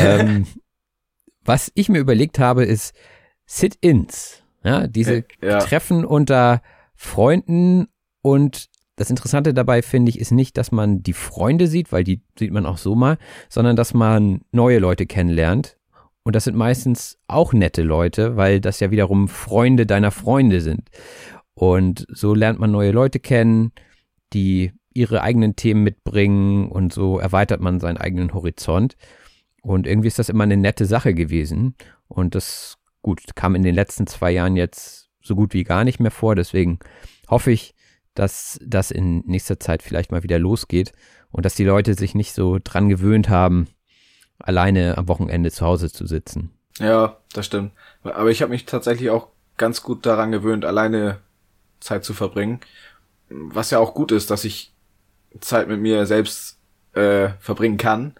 [0.00, 0.46] ähm,
[1.44, 2.96] was ich mir überlegt habe, ist
[3.44, 4.42] Sit-ins.
[4.64, 5.58] Ja, diese Äh, ja.
[5.58, 6.62] Treffen unter
[6.94, 7.88] Freunden
[8.22, 12.22] und das Interessante dabei finde ich ist nicht, dass man die Freunde sieht, weil die
[12.38, 13.18] sieht man auch so mal,
[13.50, 15.76] sondern dass man neue Leute kennenlernt.
[16.24, 20.88] Und das sind meistens auch nette Leute, weil das ja wiederum Freunde deiner Freunde sind.
[21.54, 23.72] Und so lernt man neue Leute kennen,
[24.32, 28.96] die ihre eigenen Themen mitbringen und so erweitert man seinen eigenen Horizont.
[29.62, 31.74] Und irgendwie ist das immer eine nette Sache gewesen.
[32.08, 36.00] Und das, gut, kam in den letzten zwei Jahren jetzt so gut wie gar nicht
[36.00, 36.34] mehr vor.
[36.34, 36.78] Deswegen
[37.28, 37.74] hoffe ich,
[38.14, 40.92] dass das in nächster Zeit vielleicht mal wieder losgeht
[41.30, 43.68] und dass die Leute sich nicht so dran gewöhnt haben,
[44.42, 46.50] alleine am Wochenende zu Hause zu sitzen.
[46.78, 47.72] Ja, das stimmt.
[48.02, 51.18] Aber ich habe mich tatsächlich auch ganz gut daran gewöhnt, alleine
[51.80, 52.60] Zeit zu verbringen.
[53.28, 54.72] Was ja auch gut ist, dass ich
[55.40, 56.58] Zeit mit mir selbst
[56.94, 58.14] äh, verbringen kann.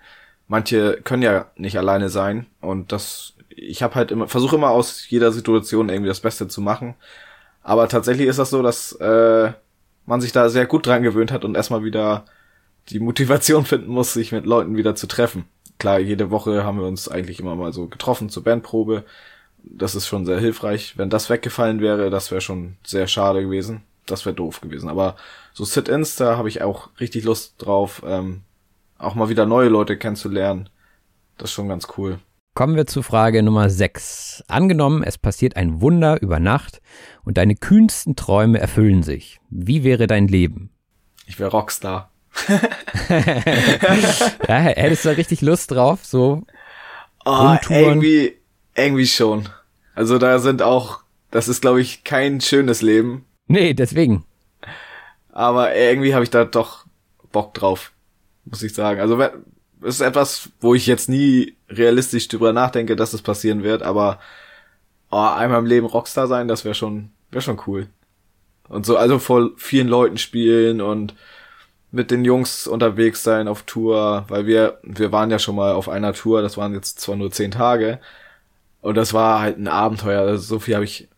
[0.49, 5.09] Manche können ja nicht alleine sein und das ich habe halt immer versuche immer aus
[5.09, 6.95] jeder Situation irgendwie das Beste zu machen.
[7.63, 9.53] Aber tatsächlich ist das so, dass äh,
[10.07, 12.25] man sich da sehr gut dran gewöhnt hat und erstmal wieder
[12.89, 15.45] die Motivation finden muss, sich mit Leuten wieder zu treffen.
[15.83, 19.03] Klar, jede Woche haben wir uns eigentlich immer mal so getroffen zur Bandprobe.
[19.65, 20.97] Das ist schon sehr hilfreich.
[20.97, 23.83] Wenn das weggefallen wäre, das wäre schon sehr schade gewesen.
[24.07, 24.89] Das wäre doof gewesen.
[24.89, 25.17] Aber
[25.53, 28.43] so Sit-ins, da habe ich auch richtig Lust drauf, ähm,
[28.97, 30.69] auch mal wieder neue Leute kennenzulernen.
[31.37, 32.21] Das ist schon ganz cool.
[32.55, 34.45] Kommen wir zu Frage Nummer 6.
[34.47, 36.81] Angenommen, es passiert ein Wunder über Nacht
[37.25, 39.41] und deine kühnsten Träume erfüllen sich.
[39.51, 40.71] Wie wäre dein Leben?
[41.27, 42.12] Ich wäre Rockstar.
[44.49, 46.01] Ja, hättest du da richtig Lust drauf?
[46.05, 46.43] So,
[47.25, 47.83] Oh, Rundtouren.
[47.83, 48.37] irgendwie,
[48.75, 49.49] irgendwie schon.
[49.95, 54.25] Also da sind auch, das ist glaube ich kein schönes Leben, nee, deswegen.
[55.31, 56.85] aber irgendwie habe ich da doch
[57.31, 57.93] Bock drauf,
[58.45, 59.01] muss ich sagen.
[59.01, 63.83] Also es ist etwas, wo ich jetzt nie realistisch drüber nachdenke, dass es passieren wird,
[63.83, 64.19] aber
[65.11, 67.87] oh, einmal im Leben Rockstar sein, das wäre schon, wäre schon cool.
[68.69, 71.15] Und so, also vor vielen Leuten spielen und
[71.93, 75.89] mit den Jungs unterwegs sein auf Tour, weil wir, wir waren ja schon mal auf
[75.89, 78.01] einer Tour, das waren jetzt zwar nur zehn Tage,
[78.81, 80.23] und das war halt ein Abenteuer.
[80.23, 81.09] Also so viel habe ich,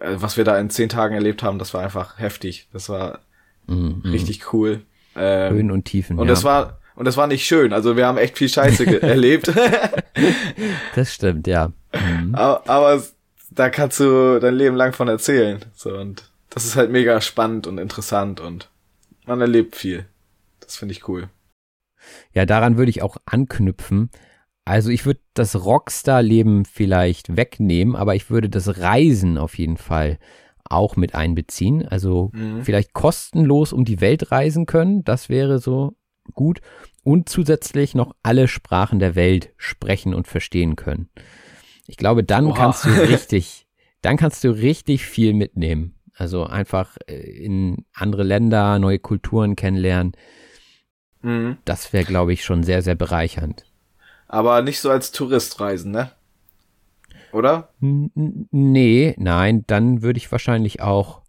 [0.00, 2.68] äh, was wir da in zehn Tagen erlebt haben, das war einfach heftig.
[2.72, 3.20] Das war
[3.66, 4.82] richtig cool.
[5.16, 6.18] Ähm, Höhen und Tiefen.
[6.18, 6.32] und ja.
[6.32, 7.72] das war und das war nicht schön.
[7.72, 9.50] Also wir haben echt viel Scheiße erlebt.
[10.94, 11.72] Das stimmt, ja.
[11.92, 12.36] Mhm.
[12.36, 13.02] aber, aber
[13.50, 15.64] da kannst du dein Leben lang von erzählen.
[15.74, 18.68] So und das ist halt mega spannend und interessant und
[19.26, 20.06] man erlebt viel.
[20.64, 21.28] Das finde ich cool.
[22.32, 24.10] Ja, daran würde ich auch anknüpfen.
[24.64, 30.18] Also ich würde das Rockstar-Leben vielleicht wegnehmen, aber ich würde das Reisen auf jeden Fall
[30.64, 31.86] auch mit einbeziehen.
[31.86, 32.30] Also
[32.62, 35.96] vielleicht kostenlos um die Welt reisen können, das wäre so
[36.32, 36.60] gut.
[37.02, 41.10] Und zusätzlich noch alle Sprachen der Welt sprechen und verstehen können.
[41.86, 42.56] Ich glaube, dann Oha.
[42.56, 43.66] kannst du richtig,
[44.00, 46.00] dann kannst du richtig viel mitnehmen.
[46.16, 50.12] Also einfach äh, in andere Länder, neue Kulturen kennenlernen.
[51.24, 51.56] Mhm.
[51.64, 53.64] Das wäre, glaube ich, schon sehr, sehr bereichernd.
[54.28, 56.10] Aber nicht so als Tourist reisen, ne?
[57.32, 57.70] Oder?
[57.80, 58.10] N-
[58.50, 61.22] Nee, nein, dann würde ich wahrscheinlich auch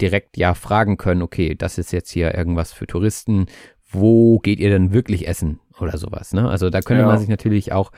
[0.00, 3.46] direkt ja fragen können, okay, das ist jetzt hier irgendwas für Touristen,
[3.88, 6.48] wo geht ihr denn wirklich essen oder sowas, ne?
[6.48, 7.06] Also da könnte Ja.
[7.08, 7.92] man sich natürlich auch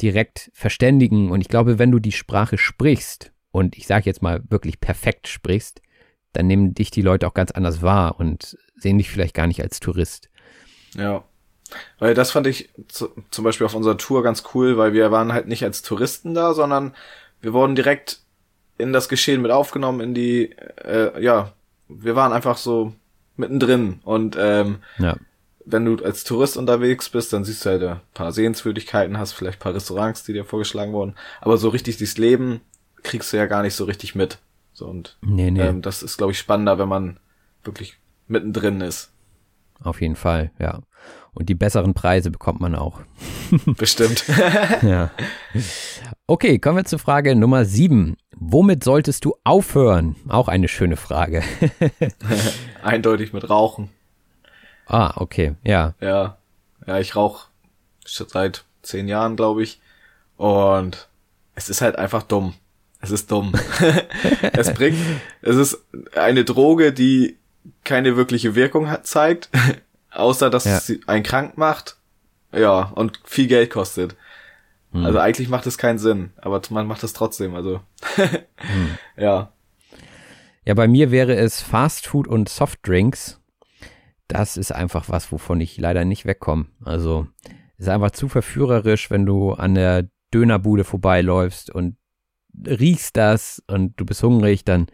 [0.00, 4.42] direkt verständigen und ich glaube, wenn du die Sprache sprichst und ich sage jetzt mal
[4.48, 5.80] wirklich perfekt sprichst,
[6.32, 9.62] dann nehmen dich die Leute auch ganz anders wahr und sehen dich vielleicht gar nicht
[9.62, 10.28] als Tourist.
[10.96, 11.24] Ja.
[11.98, 15.32] Weil das fand ich zu, zum Beispiel auf unserer Tour ganz cool, weil wir waren
[15.32, 16.94] halt nicht als Touristen da, sondern
[17.40, 18.20] wir wurden direkt
[18.78, 20.52] in das Geschehen mit aufgenommen, in die,
[20.84, 21.52] äh, ja,
[21.88, 22.92] wir waren einfach so
[23.36, 25.16] mittendrin und ähm, Ja.
[25.64, 29.58] wenn du als Tourist unterwegs bist, dann siehst du halt ein paar Sehenswürdigkeiten, hast vielleicht
[29.58, 32.60] ein paar Restaurants, die dir vorgeschlagen wurden, aber so richtig dieses Leben
[33.02, 34.38] kriegst du ja gar nicht so richtig mit.
[34.72, 35.60] So und Nee, nee.
[35.62, 37.18] ähm, das ist glaube ich spannender, wenn man
[37.64, 39.10] wirklich mittendrin ist.
[39.80, 40.80] Auf jeden Fall, ja.
[41.32, 43.00] Und die besseren Preise bekommt man auch.
[43.76, 44.24] Bestimmt.
[44.82, 45.10] Ja.
[46.26, 48.16] Okay, kommen wir zur Frage Nummer sieben.
[48.36, 50.16] Womit solltest du aufhören?
[50.28, 51.42] Auch eine schöne Frage.
[52.82, 53.90] Eindeutig mit Rauchen.
[54.86, 55.94] ah, okay, ja.
[56.00, 56.38] Ja.
[56.86, 57.48] Ja, ich rauche
[58.04, 59.80] seit zehn Jahren, glaube ich.
[60.36, 61.08] Und
[61.54, 62.54] es ist halt einfach dumm.
[63.00, 63.52] Es ist dumm.
[64.52, 64.98] es bringt,
[65.42, 65.78] es ist
[66.14, 67.36] eine Droge, die
[67.84, 69.50] keine wirkliche Wirkung hat, zeigt,
[70.10, 70.80] außer dass Ja.
[70.80, 71.96] sie einen krank macht.
[72.52, 74.16] Ja, und viel Geld kostet.
[74.92, 77.80] Also eigentlich macht es keinen Sinn, aber man macht es trotzdem, also.
[79.16, 79.52] Ja.
[80.64, 83.40] Ja, bei mir wäre es Fast Food und Softdrinks.
[84.26, 86.66] Das ist einfach was, wovon ich leider nicht wegkomme.
[86.82, 87.26] Also
[87.78, 91.96] ist einfach zu verführerisch, wenn du an der Dönerbude vorbeiläufst und
[92.66, 94.86] riechst das und du bist hungrig, dann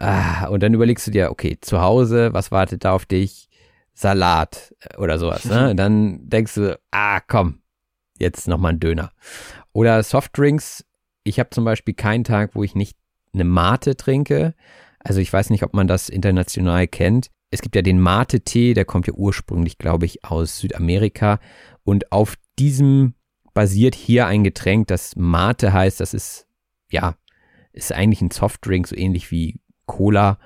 [0.00, 3.48] ah, und dann überlegst du dir, okay, zu Hause, was wartet da auf dich?
[3.92, 5.44] Salat äh, oder sowas.
[5.44, 5.74] Ne?
[5.76, 7.60] Dann denkst du, ah, komm,
[8.18, 9.12] jetzt noch mal ein Döner.
[9.72, 10.84] Oder Softdrinks.
[11.22, 12.96] Ich habe zum Beispiel keinen Tag, wo ich nicht
[13.34, 14.54] eine Mate trinke.
[15.00, 17.30] Also ich weiß nicht, ob man das international kennt.
[17.50, 21.40] Es gibt ja den Mate-Tee, der kommt ja ursprünglich, glaube ich, aus Südamerika.
[21.84, 23.14] Und auf diesem
[23.54, 26.00] basiert hier ein Getränk, das Mate heißt.
[26.00, 26.46] Das ist,
[26.90, 27.16] ja,
[27.72, 29.60] ist eigentlich ein Softdrink, so ähnlich wie
[29.90, 30.38] Cola,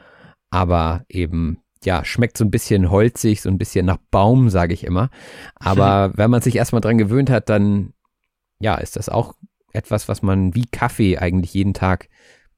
[0.50, 4.84] aber eben, ja, schmeckt so ein bisschen holzig, so ein bisschen nach Baum, sage ich
[4.84, 5.10] immer.
[5.56, 7.92] Aber wenn man sich erstmal dran gewöhnt hat, dann,
[8.58, 9.34] ja, ist das auch
[9.72, 12.08] etwas, was man wie Kaffee eigentlich jeden Tag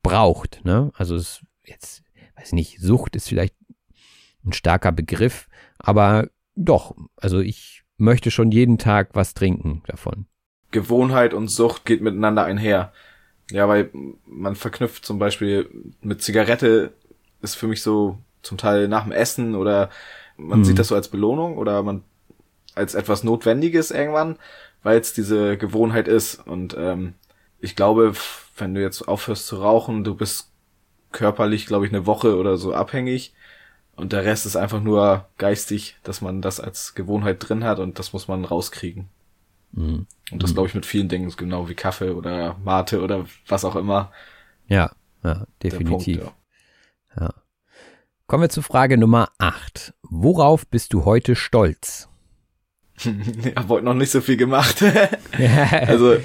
[0.03, 0.65] braucht.
[0.65, 0.93] Ne?
[0.95, 2.03] Also es jetzt,
[2.37, 3.57] weiß nicht, Sucht ist vielleicht
[4.45, 10.27] ein starker Begriff, aber doch, also ich möchte schon jeden Tag was trinken davon.
[10.71, 12.93] Gewohnheit und Sucht geht miteinander einher.
[13.51, 13.91] Ja, weil
[14.27, 15.69] man verknüpft zum Beispiel
[16.01, 16.93] mit Zigarette
[17.43, 19.91] ist für mich so zum Teil nach dem Essen oder
[20.37, 20.65] man Mhm.
[20.65, 22.03] sieht das so als Belohnung oder man
[22.75, 24.37] als etwas Notwendiges irgendwann,
[24.83, 26.47] weil es diese Gewohnheit ist.
[26.47, 27.15] Und ähm,
[27.61, 28.13] ich glaube,
[28.57, 30.51] wenn du jetzt aufhörst zu rauchen, du bist
[31.13, 33.33] körperlich, glaube ich, eine Woche oder so abhängig.
[33.95, 37.99] Und der Rest ist einfach nur geistig, dass man das als Gewohnheit drin hat und
[37.99, 39.09] das muss man rauskriegen.
[39.73, 40.07] Mhm.
[40.33, 43.77] Und das glaube ich mit vielen Dingen, genau wie Kaffee oder Mate oder was auch
[43.77, 44.13] immer.
[44.67, 44.91] Ja,
[45.23, 46.21] ja, definitiv.
[46.21, 46.37] Punkt,
[47.19, 47.35] ja.
[48.27, 49.95] Kommen wir zu Frage Nummer 8.
[50.03, 52.09] Worauf bist du heute stolz?
[53.05, 53.13] ja.
[53.45, 54.83] Ich habe heute noch nicht so viel gemacht.
[55.87, 56.17] also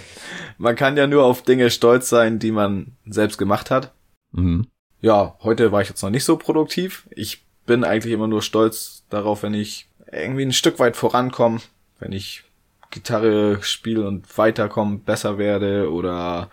[0.58, 3.94] man kann ja nur auf Dinge stolz sein, die man selbst gemacht hat.
[4.32, 4.68] Mhm.
[5.02, 7.08] Ja, heute war ich jetzt noch nicht so produktiv.
[7.12, 11.60] Ich bin eigentlich immer nur stolz darauf, wenn ich irgendwie ein Stück weit vorankomme,
[12.00, 12.44] wenn ich
[12.92, 16.50] Gitarre spiele und weiterkomme, besser werde oder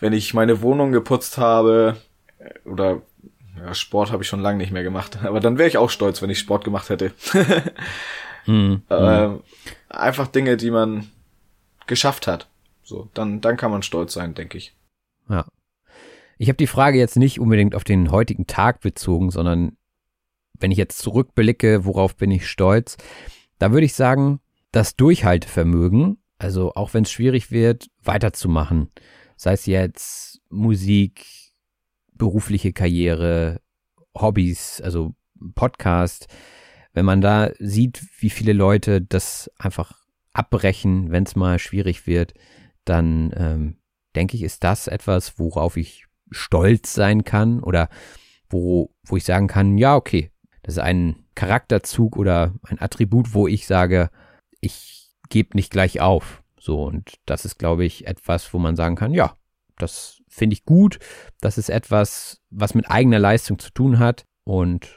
[0.00, 1.96] wenn ich meine Wohnung geputzt habe
[2.38, 3.02] äh, oder
[3.58, 5.18] ja, Sport habe ich schon lange nicht mehr gemacht.
[5.22, 7.12] Aber dann wäre ich auch stolz, wenn ich Sport gemacht hätte.
[8.46, 8.82] Mhm.
[8.90, 9.40] ähm,
[9.88, 11.10] einfach Dinge, die man
[11.86, 12.48] geschafft hat.
[12.82, 14.74] So, dann, dann kann man stolz sein, denke ich.
[15.28, 15.46] Ja.
[16.38, 19.76] Ich habe die Frage jetzt nicht unbedingt auf den heutigen Tag bezogen, sondern
[20.58, 22.96] wenn ich jetzt zurückblicke, worauf bin ich stolz,
[23.58, 24.40] da würde ich sagen,
[24.72, 28.90] das Durchhaltevermögen, also auch wenn es schwierig wird, weiterzumachen.
[29.36, 31.26] Sei es jetzt Musik,
[32.14, 33.60] berufliche Karriere,
[34.14, 35.14] Hobbys, also
[35.54, 36.28] Podcast.
[36.92, 42.34] Wenn man da sieht, wie viele Leute das einfach abbrechen, wenn es mal schwierig wird,
[42.84, 43.76] dann ähm,
[44.14, 47.88] denke ich, ist das etwas, worauf ich stolz sein kann oder
[48.48, 50.30] wo, wo ich sagen kann, ja, okay,
[50.62, 54.10] das ist ein Charakterzug oder ein Attribut, wo ich sage,
[54.60, 56.42] ich gebe nicht gleich auf.
[56.58, 59.36] So, und das ist, glaube ich, etwas, wo man sagen kann, ja,
[59.78, 60.98] das finde ich gut.
[61.40, 64.24] Das ist etwas, was mit eigener Leistung zu tun hat.
[64.44, 64.88] Und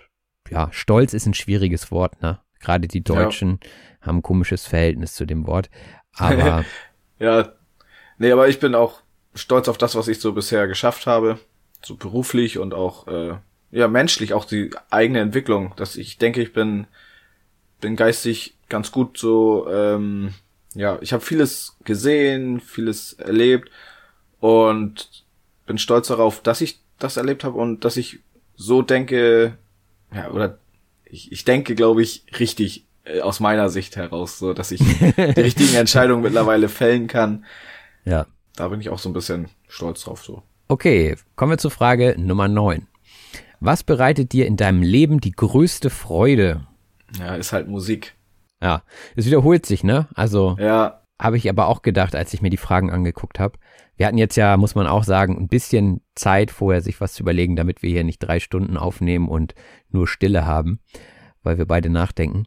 [0.49, 2.39] ja, Stolz ist ein schwieriges Wort, ne?
[2.59, 3.59] Gerade die Deutschen
[4.01, 5.69] haben ein komisches Verhältnis zu dem Wort.
[6.13, 6.65] Aber
[7.19, 7.51] Ja,
[8.17, 9.01] nee, aber ich bin auch
[9.35, 11.37] stolz auf das, was ich so bisher geschafft habe,
[11.83, 13.35] so beruflich und auch äh,
[13.71, 15.73] ja menschlich, auch die eigene Entwicklung.
[15.75, 16.87] Dass ich denke, ich bin
[17.81, 19.67] bin geistig ganz gut so.
[19.69, 20.33] Ähm,
[20.75, 23.69] ja, ich habe vieles gesehen, vieles erlebt
[24.39, 25.25] und
[25.65, 28.19] bin stolz darauf, dass ich das erlebt habe und dass ich
[28.55, 29.57] so denke,
[30.13, 30.59] ja, oder
[31.05, 35.21] ich, ich denke, glaube ich, richtig äh, aus meiner Sicht heraus, so dass ich die
[35.41, 37.45] richtigen Entscheidungen mittlerweile fällen kann.
[38.05, 38.27] Ja.
[38.55, 40.43] Da bin ich auch so ein bisschen stolz drauf, so.
[40.67, 42.87] Okay, kommen wir zur Frage Nummer 9.
[43.59, 46.67] Was bereitet dir in deinem Leben die größte Freude?
[47.17, 48.15] Ja, ist halt Musik.
[48.61, 48.83] Ja,
[49.15, 50.07] es wiederholt sich, ne?
[50.15, 53.59] Also Ja, habe ich aber auch gedacht, als ich mir die Fragen angeguckt habe.
[53.97, 57.23] Wir hatten jetzt ja, muss man auch sagen, ein bisschen Zeit vorher, sich was zu
[57.23, 59.53] überlegen, damit wir hier nicht drei Stunden aufnehmen und
[59.89, 60.79] nur Stille haben,
[61.43, 62.45] weil wir beide nachdenken.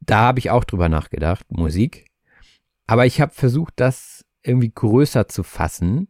[0.00, 2.06] Da habe ich auch drüber nachgedacht, Musik.
[2.86, 6.08] Aber ich habe versucht, das irgendwie größer zu fassen,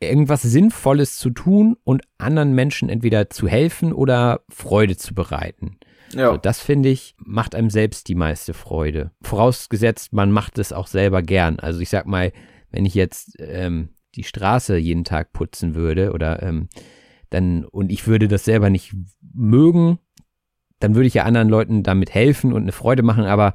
[0.00, 5.78] irgendwas Sinnvolles zu tun und anderen Menschen entweder zu helfen oder Freude zu bereiten.
[6.12, 6.28] Ja.
[6.28, 9.10] Also das finde ich, macht einem selbst die meiste Freude.
[9.22, 11.58] Vorausgesetzt, man macht es auch selber gern.
[11.58, 12.32] Also ich sag mal,
[12.70, 16.68] wenn ich jetzt ähm, die Straße jeden Tag putzen würde oder ähm,
[17.30, 18.94] dann und ich würde das selber nicht
[19.34, 19.98] mögen,
[20.80, 23.54] dann würde ich ja anderen Leuten damit helfen und eine Freude machen, aber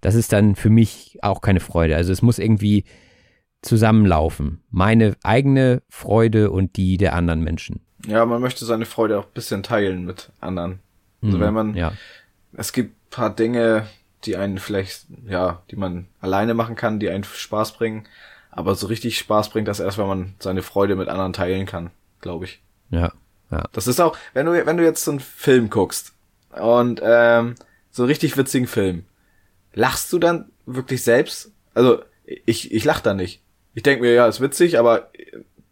[0.00, 1.96] das ist dann für mich auch keine Freude.
[1.96, 2.84] Also es muss irgendwie
[3.62, 4.62] zusammenlaufen.
[4.70, 7.80] Meine eigene Freude und die der anderen Menschen.
[8.06, 10.80] ja, man möchte seine Freude auch ein bisschen teilen mit anderen.
[11.22, 11.92] Also Mhm, wenn man, ja.
[12.52, 13.86] es gibt ein paar Dinge,
[14.24, 18.06] die einen vielleicht, ja, die man alleine machen kann, die einen Spaß bringen.
[18.50, 21.90] Aber so richtig Spaß bringt das erst, wenn man seine Freude mit anderen teilen kann,
[22.20, 22.60] glaube ich.
[22.90, 23.12] Ja,
[23.50, 23.64] ja.
[23.72, 26.12] Das ist auch, wenn du, wenn du jetzt so einen Film guckst
[26.50, 27.54] und ähm,
[27.90, 29.04] so einen richtig witzigen Film,
[29.72, 31.52] lachst du dann wirklich selbst?
[31.74, 33.42] Also ich, ich lach da nicht.
[33.74, 35.10] Ich denk mir, ja, ist witzig, aber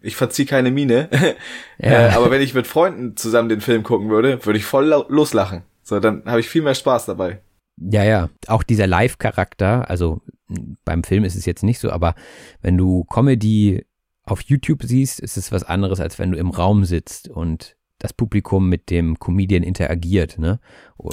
[0.01, 1.09] ich verzieh keine Miene.
[1.81, 2.09] Ja.
[2.09, 5.63] äh, aber wenn ich mit Freunden zusammen den Film gucken würde, würde ich voll loslachen.
[5.85, 7.41] So, dann habe ich viel mehr Spaß dabei.
[7.77, 8.31] Ja, ja.
[8.49, 10.21] Auch dieser Live-Charakter, also
[10.85, 12.17] beim Film ist es jetzt nicht so, aber
[12.63, 13.87] wenn du Comedy
[14.25, 18.13] auf YouTube siehst, ist es was anderes, als wenn du im Raum sitzt und das
[18.13, 20.61] Publikum mit dem Comedian interagiert, ne?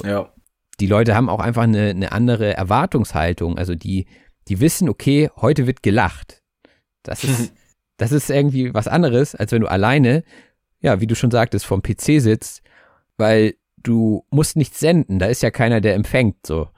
[0.04, 0.32] Ja.
[0.80, 3.56] Die Leute haben auch einfach eine, eine andere Erwartungshaltung.
[3.56, 4.06] Also die,
[4.48, 6.42] die wissen, okay, heute wird gelacht.
[7.02, 7.52] Das ist,
[7.96, 10.24] das ist irgendwie was anderes, als wenn du alleine,
[10.80, 12.62] ja, wie du schon sagtest, vom PC sitzt,
[13.16, 15.18] weil du musst nichts senden.
[15.18, 16.68] Da ist ja keiner, der empfängt, so.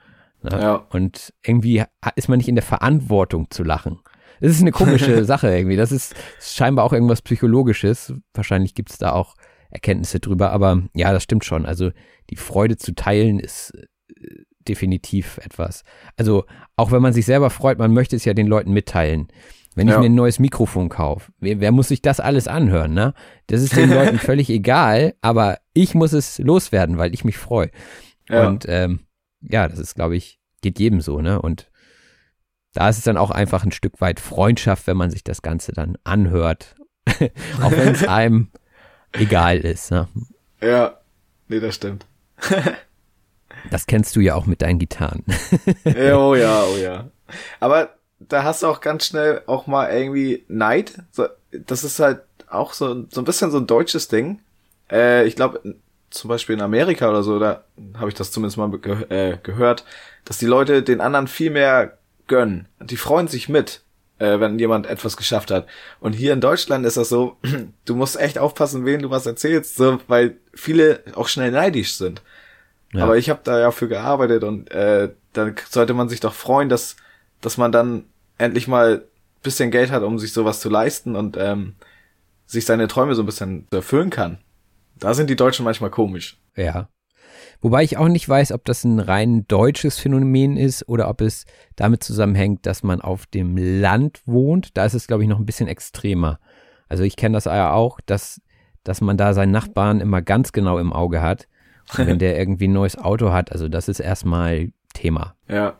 [0.43, 0.51] Ne?
[0.61, 0.75] Ja.
[0.91, 1.83] Und irgendwie
[2.15, 3.99] ist man nicht in der Verantwortung zu lachen.
[4.41, 5.77] Das ist eine komische Sache irgendwie.
[5.77, 8.15] Das ist scheinbar auch irgendwas Psychologisches.
[8.35, 9.35] Wahrscheinlich gibt es da auch
[9.71, 10.53] Erkenntnisse drüber.
[10.53, 11.67] Aber ja, das stimmt schon.
[11.67, 11.91] Also
[12.31, 15.83] die Freude zu teilen ist äh, definitiv etwas.
[16.17, 16.45] Also
[16.77, 19.29] auch wenn man sich selber freut, man möchte es ja den Leuten mitteilen.
[19.79, 20.01] Wenn ich Ja.
[20.01, 23.15] mir ein neues Mikrofon kaufe, wer, wer muss sich das alles anhören, ne?
[23.47, 27.71] Das ist den Leuten völlig egal, aber ich muss es loswerden, weil ich mich freue.
[28.29, 28.49] Ja.
[28.49, 29.07] Und ähm,
[29.41, 31.41] ja, das ist, glaube ich, geht jedem so, ne?
[31.41, 31.71] Und
[32.75, 35.71] da ist es dann auch einfach ein Stück weit Freundschaft, wenn man sich das Ganze
[35.71, 36.75] dann anhört.
[37.63, 38.49] auch wenn es einem
[39.13, 40.09] egal ist, ne?
[40.61, 40.99] Ja.
[41.47, 42.05] Nee, das stimmt.
[43.71, 45.25] Das kennst du ja auch mit deinen Gitarren.
[45.85, 47.11] Oh ja, oh ja.
[47.61, 50.95] Aber da hast du auch ganz schnell auch mal irgendwie Neid.
[51.13, 54.41] So, das ist halt auch so, so ein bisschen so ein deutsches Ding.
[54.91, 55.77] Äh, ich glaube,
[56.11, 57.65] zum Beispiel in Amerika oder so, da
[57.99, 59.85] habe ich das zumindest mal ge äh, gehört,
[60.25, 62.67] dass die Leute den anderen viel mehr gönnen.
[62.81, 63.83] Die freuen sich mit,
[64.19, 65.67] äh, wenn jemand etwas geschafft hat.
[66.01, 67.37] Und hier in Deutschland ist das so,
[67.85, 72.23] du musst echt aufpassen, wen du was erzählst, so, weil viele auch schnell neidisch sind.
[72.93, 73.05] Ja.
[73.05, 76.69] Aber ich habe da ja für gearbeitet und äh, dann sollte man sich doch freuen,
[76.69, 76.97] dass,
[77.41, 78.05] dass man dann
[78.39, 79.05] endlich mal
[79.43, 81.75] bisschen Geld hat, um sich sowas zu leisten und ähm,
[82.47, 84.39] sich seine Träume so ein bisschen erfüllen kann.
[84.97, 86.41] Da sind die Deutschen manchmal komisch.
[86.57, 86.89] Ja.
[87.61, 91.45] Wobei ich auch nicht weiß, ob das ein rein deutsches Phänomen ist oder ob es
[91.77, 94.77] damit zusammenhängt, dass man auf dem Land wohnt.
[94.77, 96.39] Da ist es, glaube ich, noch ein bisschen extremer.
[96.89, 98.41] Also ich kenne das ja auch, dass,
[98.85, 101.49] dass man da seinen Nachbarn immer ganz genau im Auge hat.
[101.97, 105.35] Und wenn der irgendwie ein neues Auto hat, also das ist erstmal Thema.
[105.49, 105.79] Ja.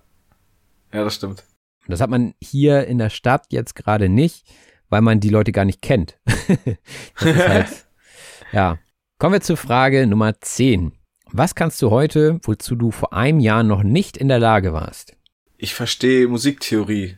[0.93, 1.45] Ja, das stimmt.
[1.89, 4.47] Und das hat man hier in der Stadt jetzt gerade nicht,
[4.91, 6.19] weil man die Leute gar nicht kennt.
[7.17, 7.87] halt,
[8.53, 8.79] ja.
[9.19, 10.93] Kommen wir zur Frage Nummer 10.
[11.33, 15.17] Was kannst du heute, wozu du vor einem Jahr noch nicht in der Lage warst?
[15.57, 17.17] Ich verstehe Musiktheorie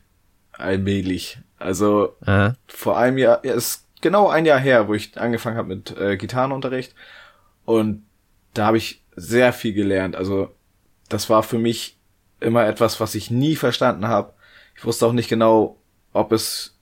[0.53, 1.39] allmählich.
[1.59, 2.55] Also Aha.
[2.69, 6.17] vor einem Jahr, ja, ist genau ein Jahr her, wo ich angefangen habe mit äh,
[6.17, 6.95] Gitarrenunterricht.
[7.65, 8.05] Und
[8.55, 10.15] da habe ich sehr viel gelernt.
[10.15, 10.55] Also
[11.09, 11.99] das war für mich
[12.39, 14.33] immer etwas, was ich nie verstanden habe.
[14.81, 15.77] Ich wusste auch nicht genau,
[16.15, 16.75] ob es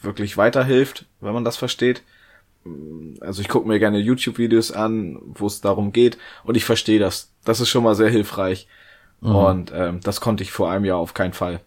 [0.00, 2.02] wirklich weiterhilft, wenn man das versteht.
[3.20, 7.30] Also ich gucke mir gerne YouTube-Videos an, wo es darum geht, und ich verstehe das.
[7.44, 8.68] Das ist schon mal sehr hilfreich.
[9.20, 11.60] Und ähm, das konnte ich vor einem Jahr auf keinen Fall.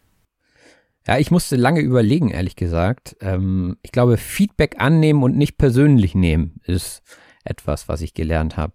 [1.05, 3.15] Ja, ich musste lange überlegen, ehrlich gesagt.
[3.21, 7.03] Ähm, ich glaube, Feedback annehmen und nicht persönlich nehmen ist
[7.43, 8.73] etwas, was ich gelernt habe.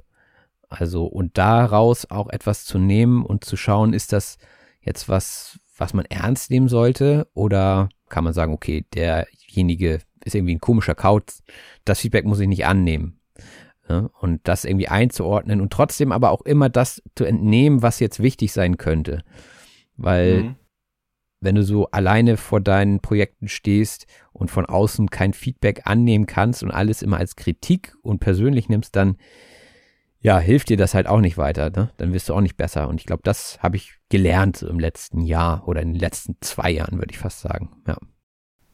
[0.69, 4.39] Also und daraus auch etwas zu nehmen und zu schauen, ist das
[4.81, 10.55] jetzt was, was man ernst nehmen sollte oder kann man sagen, okay, derjenige ist irgendwie
[10.55, 11.43] ein komischer Kauz,
[11.87, 13.19] das Feedback muss ich nicht annehmen.
[13.89, 18.21] Ja, und das irgendwie einzuordnen und trotzdem aber auch immer das zu entnehmen, was jetzt
[18.21, 19.25] wichtig sein könnte.
[19.97, 20.57] Weil mhm.
[21.41, 26.63] wenn du so alleine vor deinen Projekten stehst und von außen kein Feedback annehmen kannst
[26.63, 29.17] und alles immer als Kritik und persönlich nimmst, dann
[30.21, 31.71] ja, hilft dir das halt auch nicht weiter.
[31.71, 31.91] Ne?
[31.97, 32.87] Dann wirst du auch nicht besser.
[32.89, 36.37] Und ich glaube, das habe ich gelernt so im letzten Jahr oder in den letzten
[36.41, 37.71] zwei Jahren, würde ich fast sagen.
[37.87, 37.97] Ja.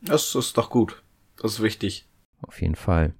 [0.03, 1.03] Das ist doch gut.
[1.41, 2.09] Das ist wichtig.
[2.43, 3.15] Auf jeden Fall.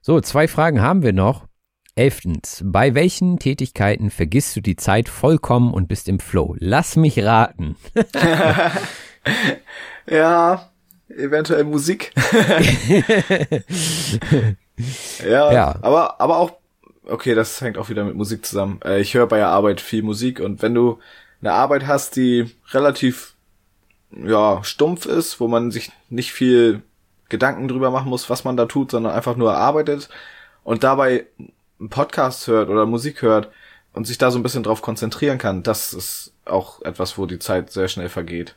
[0.00, 1.48] So, zwei Fragen haben wir noch.
[1.94, 6.54] Elftens, bei welchen Tätigkeiten vergisst du die Zeit vollkommen und bist im Flow?
[6.60, 7.74] Lass mich raten.
[10.06, 10.70] ja,
[11.08, 12.12] eventuell Musik.
[15.28, 16.52] ja, ja, aber aber auch
[17.08, 18.78] okay, das hängt auch wieder mit Musik zusammen.
[18.84, 21.00] Äh, ich höre bei der Arbeit viel Musik und wenn du
[21.40, 23.34] eine Arbeit hast, die relativ
[24.10, 26.82] ja stumpf ist, wo man sich nicht viel
[27.28, 30.08] Gedanken drüber machen muss, was man da tut, sondern einfach nur arbeitet
[30.64, 31.26] und dabei
[31.78, 33.50] einen Podcast hört oder Musik hört
[33.92, 37.38] und sich da so ein bisschen drauf konzentrieren kann, das ist auch etwas, wo die
[37.38, 38.56] Zeit sehr schnell vergeht.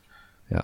[0.50, 0.64] Ja,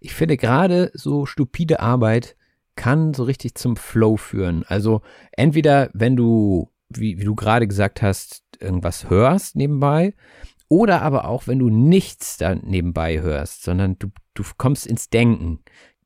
[0.00, 2.36] ich finde gerade so stupide Arbeit
[2.76, 4.64] kann so richtig zum Flow führen.
[4.68, 5.02] Also
[5.32, 10.14] entweder wenn du wie, wie du gerade gesagt hast, irgendwas hörst nebenbei.
[10.68, 15.60] Oder aber auch, wenn du nichts da nebenbei hörst, sondern du, du kommst ins Denken.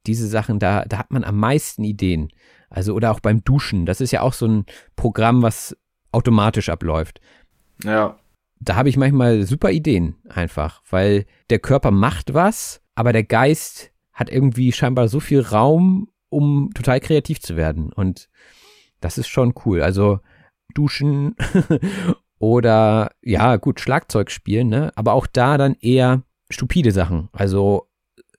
[0.06, 2.28] Diese Sachen, da, da hat man am meisten Ideen.
[2.70, 3.86] Also, oder auch beim Duschen.
[3.86, 5.76] Das ist ja auch so ein Programm, was
[6.12, 7.20] automatisch abläuft.
[7.82, 8.18] Ja.
[8.60, 13.90] Da habe ich manchmal super Ideen einfach, weil der Körper macht was, aber der Geist
[14.12, 17.92] hat irgendwie scheinbar so viel Raum, um total kreativ zu werden.
[17.92, 18.28] Und
[19.00, 19.82] das ist schon cool.
[19.82, 20.20] Also,
[20.74, 21.34] duschen
[22.42, 24.90] oder ja, gut, Schlagzeug spielen, ne?
[24.96, 27.28] Aber auch da dann eher stupide Sachen.
[27.32, 27.86] Also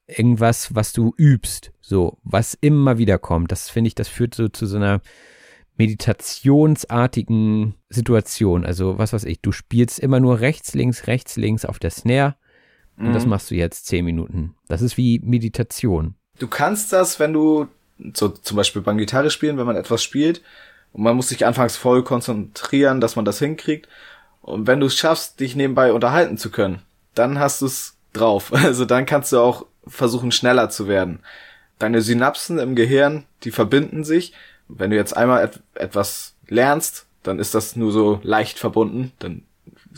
[0.07, 3.53] irgendwas, was du übst, so, was immer wieder kommt.
[3.53, 4.99] Das finde ich, das führt so zu so einer
[5.77, 8.65] meditationsartigen Situation.
[8.65, 12.35] Also, was weiß ich, du spielst immer nur rechts, links, rechts, links auf der Snare.
[12.97, 13.13] Und mhm.
[13.13, 14.53] das machst du jetzt zehn Minuten.
[14.67, 16.15] Das ist wie Meditation.
[16.39, 17.67] Du kannst das, wenn du
[18.13, 20.41] so zum Beispiel beim Gitarre spielen, wenn man etwas spielt
[20.93, 23.89] und man muss sich anfangs voll konzentrieren, dass man das hinkriegt.
[24.41, 26.81] Und wenn du es schaffst, dich nebenbei unterhalten zu können,
[27.15, 28.51] dann hast du es drauf.
[28.63, 31.19] Also dann kannst du auch versuchen, schneller zu werden.
[31.79, 34.33] Deine Synapsen im Gehirn, die verbinden sich.
[34.67, 39.11] Wenn du jetzt einmal et etwas lernst, dann ist das nur so leicht verbunden.
[39.19, 39.43] Dann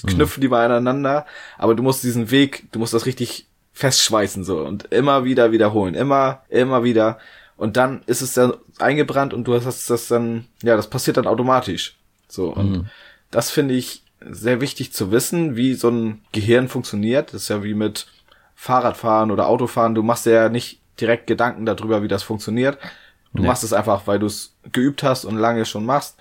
[0.03, 0.07] mhm.
[0.07, 1.25] knüpfen die mal aneinander.
[1.57, 5.95] Aber du musst diesen Weg, du musst das richtig festschweißen so und immer wieder wiederholen.
[5.95, 7.19] Immer, immer wieder.
[7.57, 11.27] Und dann ist es dann eingebrannt und du hast das dann, ja, das passiert dann
[11.27, 11.95] automatisch.
[12.27, 12.85] So, und mhm.
[13.31, 17.33] das finde ich sehr wichtig zu wissen, wie so ein Gehirn funktioniert.
[17.33, 18.07] Das ist ja wie mit
[18.55, 19.95] Fahrradfahren oder Autofahren.
[19.95, 22.77] Du machst ja nicht direkt Gedanken darüber, wie das funktioniert.
[23.33, 23.47] Du nee.
[23.47, 26.17] machst es einfach, weil du es geübt hast und lange schon machst.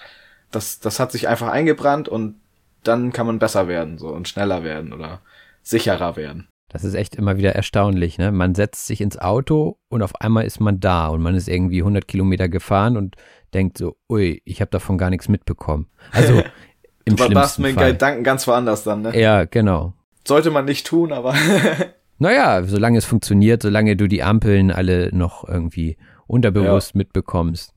[0.51, 2.37] Das, das hat sich einfach eingebrannt und
[2.83, 5.21] dann kann man besser werden, so, und schneller werden oder
[5.63, 6.49] sicherer werden.
[6.69, 8.19] Das ist echt immer wieder erstaunlich.
[8.19, 8.33] Ne?
[8.33, 11.81] Man setzt sich ins Auto und auf einmal ist man da und man ist irgendwie
[11.81, 13.17] 100 Kilometer gefahren und
[13.53, 15.89] denkt so, ui, ich habe davon gar nichts mitbekommen.
[16.11, 16.43] Also
[17.05, 19.19] im du warst mit Gedanken ganz woanders dann, ne?
[19.19, 19.95] Ja, genau.
[20.27, 21.35] Sollte man nicht tun, aber.
[22.19, 25.97] naja, solange es funktioniert, solange du die Ampeln alle noch irgendwie
[26.27, 26.99] unterbewusst ja.
[26.99, 27.75] mitbekommst,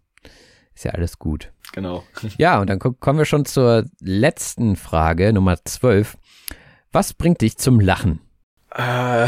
[0.73, 1.51] ist ja alles gut.
[1.73, 2.03] Genau.
[2.37, 6.17] Ja, und dann kommen wir schon zur letzten Frage, Nummer 12.
[6.91, 8.21] Was bringt dich zum Lachen?
[8.77, 9.27] Äh,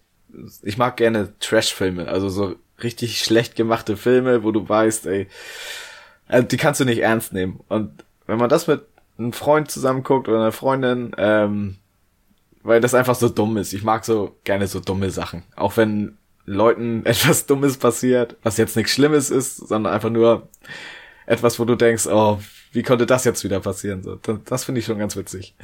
[0.62, 5.28] ich mag gerne Trash-Filme, also so richtig schlecht gemachte Filme, wo du weißt, ey,
[6.28, 7.60] äh, die kannst du nicht ernst nehmen.
[7.68, 8.82] Und wenn man das mit
[9.18, 11.76] einem Freund zusammen guckt oder einer Freundin, ähm,
[12.62, 13.72] weil das einfach so dumm ist.
[13.72, 15.44] Ich mag so gerne so dumme Sachen.
[15.56, 20.48] Auch wenn Leuten etwas Dummes passiert, was jetzt nichts Schlimmes ist, sondern einfach nur
[21.26, 22.38] etwas, wo du denkst, oh,
[22.72, 24.02] wie konnte das jetzt wieder passieren?
[24.02, 25.54] So, das, das finde ich schon ganz witzig.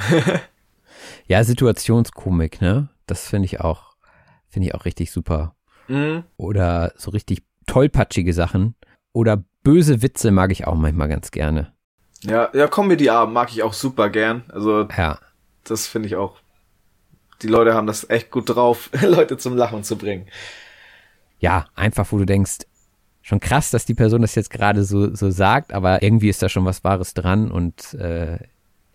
[1.26, 2.88] ja, Situationskomik, ne?
[3.06, 3.96] Das finde ich auch,
[4.48, 5.54] finde ich auch richtig super.
[5.88, 6.24] Mhm.
[6.36, 8.74] Oder so richtig tollpatschige Sachen.
[9.12, 11.72] Oder böse Witze mag ich auch manchmal ganz gerne.
[12.22, 14.44] Ja, ja, Comedy-Abend mag ich auch super gern.
[14.48, 15.18] Also, ja.
[15.64, 16.38] das finde ich auch.
[17.42, 20.26] Die Leute haben das echt gut drauf, Leute zum Lachen zu bringen.
[21.38, 22.60] Ja, einfach, wo du denkst,
[23.22, 26.48] schon krass, dass die Person das jetzt gerade so, so sagt, aber irgendwie ist da
[26.48, 28.38] schon was Wahres dran und äh,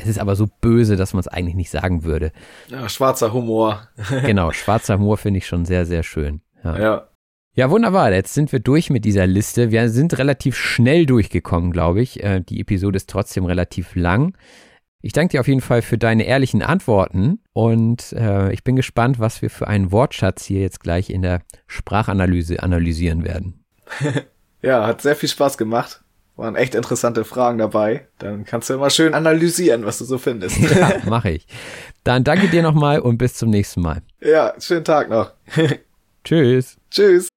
[0.02, 2.32] es ist aber so böse, dass man es eigentlich nicht sagen würde.
[2.70, 3.88] Ja, schwarzer Humor.
[4.26, 6.42] genau, schwarzer Humor finde ich schon sehr, sehr schön.
[6.64, 6.80] Ja.
[6.80, 7.08] ja.
[7.54, 8.14] Ja, wunderbar.
[8.14, 9.72] Jetzt sind wir durch mit dieser Liste.
[9.72, 12.24] Wir sind relativ schnell durchgekommen, glaube ich.
[12.24, 14.38] Äh, die Episode ist trotzdem relativ lang.
[15.02, 19.20] Ich danke dir auf jeden Fall für deine ehrlichen Antworten und äh, ich bin gespannt,
[19.20, 23.66] was wir für einen Wortschatz hier jetzt gleich in der Sprachanalyse analysieren werden.
[24.62, 26.04] ja, hat sehr viel Spaß gemacht.
[26.42, 28.08] Waren echt interessante Fragen dabei.
[28.18, 30.58] Dann kannst du immer schön analysieren, was du so findest.
[30.76, 31.46] ja, mache ich.
[32.04, 34.02] Dann danke dir nochmal und bis zum nächsten Mal.
[34.22, 35.34] Ja, schönen Tag noch.
[36.24, 36.78] Tschüss.
[36.90, 37.28] Tschüss.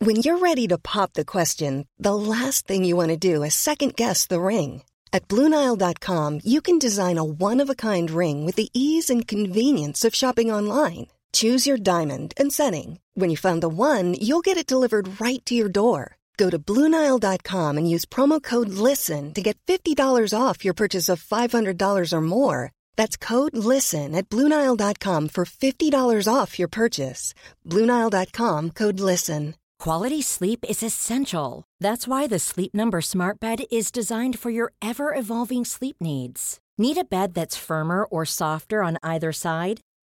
[0.00, 3.54] When you're ready to pop the question, the last thing you want to do is
[3.54, 4.82] second guess the ring.
[5.14, 10.52] At BlueNile.com, you can design a one-of-a-kind ring with the ease and convenience of shopping
[10.52, 11.06] online.
[11.32, 12.98] Choose your diamond and setting.
[13.14, 16.15] When you find the one, you'll get it delivered right to your door.
[16.36, 19.96] Go to Bluenile.com and use promo code LISTEN to get $50
[20.38, 22.72] off your purchase of $500 or more.
[22.96, 27.32] That's code LISTEN at Bluenile.com for $50 off your purchase.
[27.64, 29.54] Bluenile.com code LISTEN.
[29.78, 31.64] Quality sleep is essential.
[31.80, 36.58] That's why the Sleep Number Smart Bed is designed for your ever evolving sleep needs.
[36.78, 39.80] Need a bed that's firmer or softer on either side?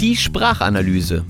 [0.00, 1.26] Die Sprachanalyse.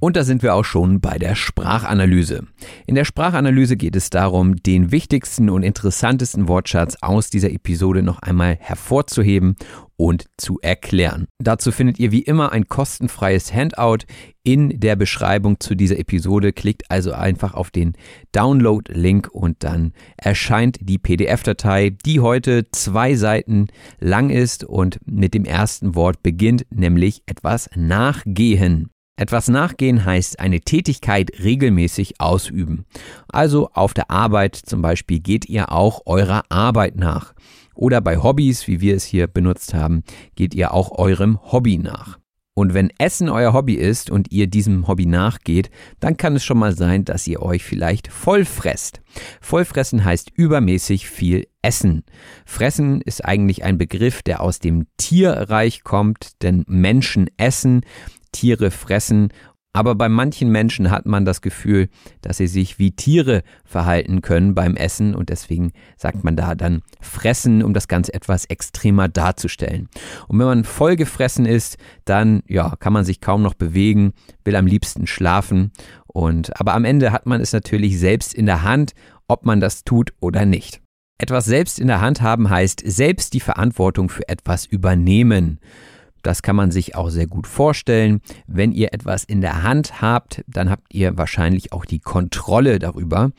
[0.00, 2.48] Und da sind wir auch schon bei der Sprachanalyse.
[2.84, 8.18] In der Sprachanalyse geht es darum, den wichtigsten und interessantesten Wortschatz aus dieser Episode noch
[8.22, 9.54] einmal hervorzuheben
[10.02, 11.28] und zu erklären.
[11.38, 14.04] Dazu findet ihr wie immer ein kostenfreies Handout
[14.42, 16.52] in der Beschreibung zu dieser Episode.
[16.52, 17.92] Klickt also einfach auf den
[18.32, 23.68] Download-Link und dann erscheint die PDF-Datei, die heute zwei Seiten
[24.00, 28.90] lang ist und mit dem ersten Wort beginnt, nämlich etwas nachgehen.
[29.16, 32.86] Etwas nachgehen heißt eine Tätigkeit regelmäßig ausüben.
[33.28, 37.34] Also auf der Arbeit zum Beispiel geht ihr auch eurer Arbeit nach.
[37.74, 40.02] Oder bei Hobbys, wie wir es hier benutzt haben,
[40.34, 42.18] geht ihr auch eurem Hobby nach.
[42.54, 45.70] Und wenn Essen euer Hobby ist und ihr diesem Hobby nachgeht,
[46.00, 49.00] dann kann es schon mal sein, dass ihr euch vielleicht vollfresst.
[49.40, 52.04] Vollfressen heißt übermäßig viel essen.
[52.44, 57.82] Fressen ist eigentlich ein Begriff, der aus dem Tierreich kommt, denn Menschen essen,
[58.32, 59.32] Tiere fressen
[59.72, 61.88] aber bei manchen Menschen hat man das Gefühl,
[62.20, 66.82] dass sie sich wie Tiere verhalten können beim Essen und deswegen sagt man da dann
[67.00, 69.88] fressen, um das Ganze etwas extremer darzustellen.
[70.28, 74.12] Und wenn man voll gefressen ist, dann ja, kann man sich kaum noch bewegen,
[74.44, 75.72] will am liebsten schlafen
[76.06, 78.92] und aber am Ende hat man es natürlich selbst in der Hand,
[79.26, 80.82] ob man das tut oder nicht.
[81.18, 85.60] Etwas selbst in der Hand haben heißt selbst die Verantwortung für etwas übernehmen.
[86.22, 88.20] Das kann man sich auch sehr gut vorstellen.
[88.46, 93.30] Wenn ihr etwas in der Hand habt, dann habt ihr wahrscheinlich auch die Kontrolle darüber.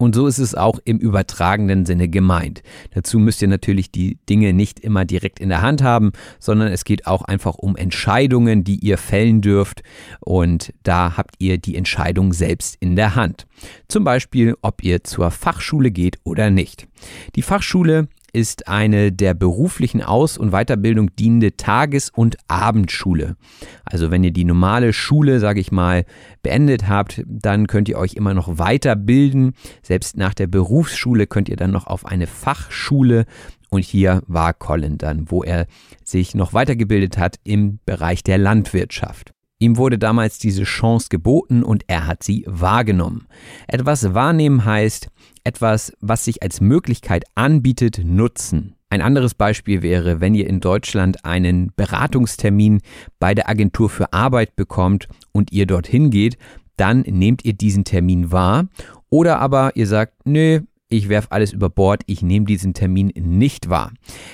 [0.00, 2.62] Und so ist es auch im übertragenen Sinne gemeint.
[2.94, 6.84] Dazu müsst ihr natürlich die Dinge nicht immer direkt in der Hand haben, sondern es
[6.84, 9.82] geht auch einfach um Entscheidungen, die ihr fällen dürft.
[10.20, 13.46] Und da habt ihr die Entscheidung selbst in der Hand.
[13.88, 16.88] Zum Beispiel, ob ihr zur Fachschule geht oder nicht.
[17.34, 23.36] Die Fachschule ist eine der beruflichen Aus- und Weiterbildung dienende Tages- und Abendschule.
[23.84, 26.04] Also wenn ihr die normale Schule, sage ich mal,
[26.42, 29.52] beendet habt, dann könnt ihr euch immer noch weiterbilden.
[29.82, 33.26] Selbst nach der Berufsschule könnt ihr dann noch auf eine Fachschule
[33.70, 35.66] und hier war Colin dann, wo er
[36.04, 39.32] sich noch weitergebildet hat im Bereich der Landwirtschaft.
[39.62, 43.26] Ihm wurde damals diese Chance geboten und er hat sie wahrgenommen.
[43.68, 45.10] Etwas wahrnehmen heißt,
[45.44, 48.74] etwas, was sich als Möglichkeit anbietet, nutzen.
[48.88, 52.80] Ein anderes Beispiel wäre, wenn ihr in Deutschland einen Beratungstermin
[53.18, 56.38] bei der Agentur für Arbeit bekommt und ihr dorthin geht,
[56.76, 58.66] dann nehmt ihr diesen Termin wahr.
[59.10, 63.70] Oder aber ihr sagt, nö, ich werfe alles über Bord, ich nehme diesen Termin nicht
[63.70, 63.92] wahr.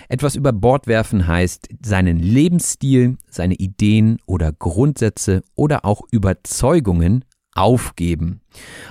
[0.09, 8.41] Etwas über Bord werfen heißt, seinen Lebensstil, seine Ideen oder Grundsätze oder auch Überzeugungen aufgeben.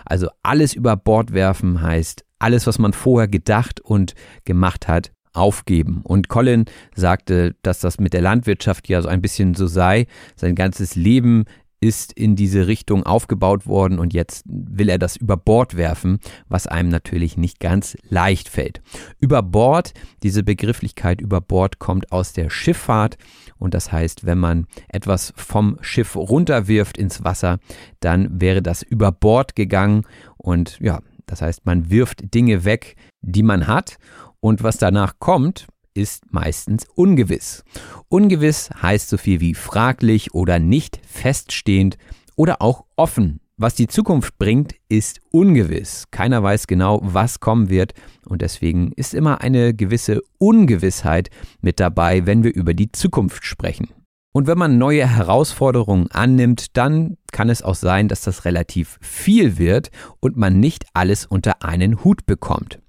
[0.06, 4.14] Also alles über Bord werfen heißt, alles, was man vorher gedacht und
[4.44, 6.02] gemacht hat, aufgeben.
[6.04, 10.08] Und Colin sagte, dass das mit der Landwirtschaft ja so ein bisschen so sei.
[10.36, 11.46] Sein ganzes Leben
[11.80, 16.68] ist in diese Richtung aufgebaut worden und jetzt will er das über Bord werfen, was
[16.68, 18.82] einem natürlich nicht ganz leicht fällt.
[19.20, 23.18] Über Bord, diese Begrifflichkeit über Bord kommt aus der Schifffahrt
[23.58, 27.60] und das heißt, wenn man etwas vom Schiff runterwirft ins Wasser,
[28.00, 30.04] dann wäre das über Bord gegangen
[30.38, 33.98] und ja, das heißt, man wirft Dinge weg, die man hat
[34.40, 37.64] und was danach kommt, ist meistens ungewiss.
[38.10, 41.98] Ungewiss heißt so viel wie fraglich oder nicht feststehend
[42.36, 43.40] oder auch offen.
[43.58, 46.04] Was die Zukunft bringt, ist ungewiss.
[46.12, 47.94] Keiner weiß genau, was kommen wird
[48.26, 51.30] und deswegen ist immer eine gewisse Ungewissheit
[51.62, 53.88] mit dabei, wenn wir über die Zukunft sprechen.
[54.34, 59.58] Und wenn man neue Herausforderungen annimmt, dann kann es auch sein, dass das relativ viel
[59.58, 62.80] wird und man nicht alles unter einen Hut bekommt.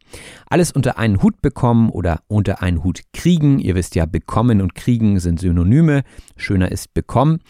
[0.48, 4.74] Alles unter einen Hut bekommen oder unter einen Hut kriegen, ihr wisst ja, bekommen und
[4.74, 6.02] kriegen sind Synonyme,
[6.36, 7.40] schöner ist bekommen,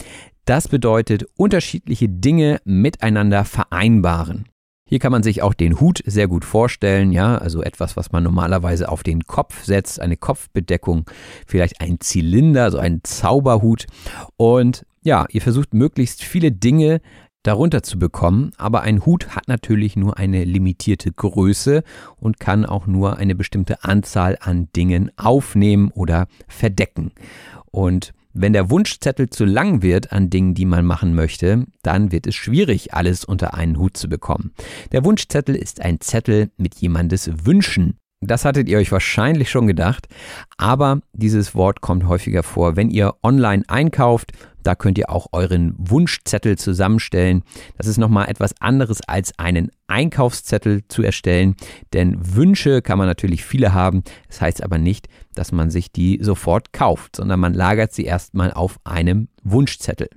[0.45, 4.47] das bedeutet unterschiedliche Dinge miteinander vereinbaren.
[4.89, 8.23] Hier kann man sich auch den Hut sehr gut vorstellen, ja, also etwas, was man
[8.23, 11.11] normalerweise auf den Kopf setzt, eine Kopfbedeckung,
[11.45, 13.87] vielleicht ein Zylinder, so ein Zauberhut.
[14.37, 17.01] Und ja, ihr versucht möglichst viele Dinge
[17.47, 21.83] darunter zu bekommen, aber ein Hut hat natürlich nur eine limitierte Größe
[22.17, 27.13] und kann auch nur eine bestimmte Anzahl an Dingen aufnehmen oder verdecken.
[27.71, 32.27] Und wenn der Wunschzettel zu lang wird an Dingen, die man machen möchte, dann wird
[32.27, 34.53] es schwierig, alles unter einen Hut zu bekommen.
[34.93, 37.97] Der Wunschzettel ist ein Zettel mit jemandes Wünschen.
[38.27, 40.09] Das hattet ihr euch wahrscheinlich schon gedacht,
[40.57, 44.33] aber dieses Wort kommt häufiger vor, wenn ihr online einkauft,
[44.65, 47.45] da könnt ihr auch euren Wunschzettel zusammenstellen.
[47.79, 51.55] Das ist nochmal etwas anderes als einen Einkaufszettel zu erstellen,
[51.93, 54.03] denn Wünsche kann man natürlich viele haben.
[54.27, 58.53] Das heißt aber nicht, dass man sich die sofort kauft, sondern man lagert sie erstmal
[58.53, 60.09] auf einem Wunschzettel.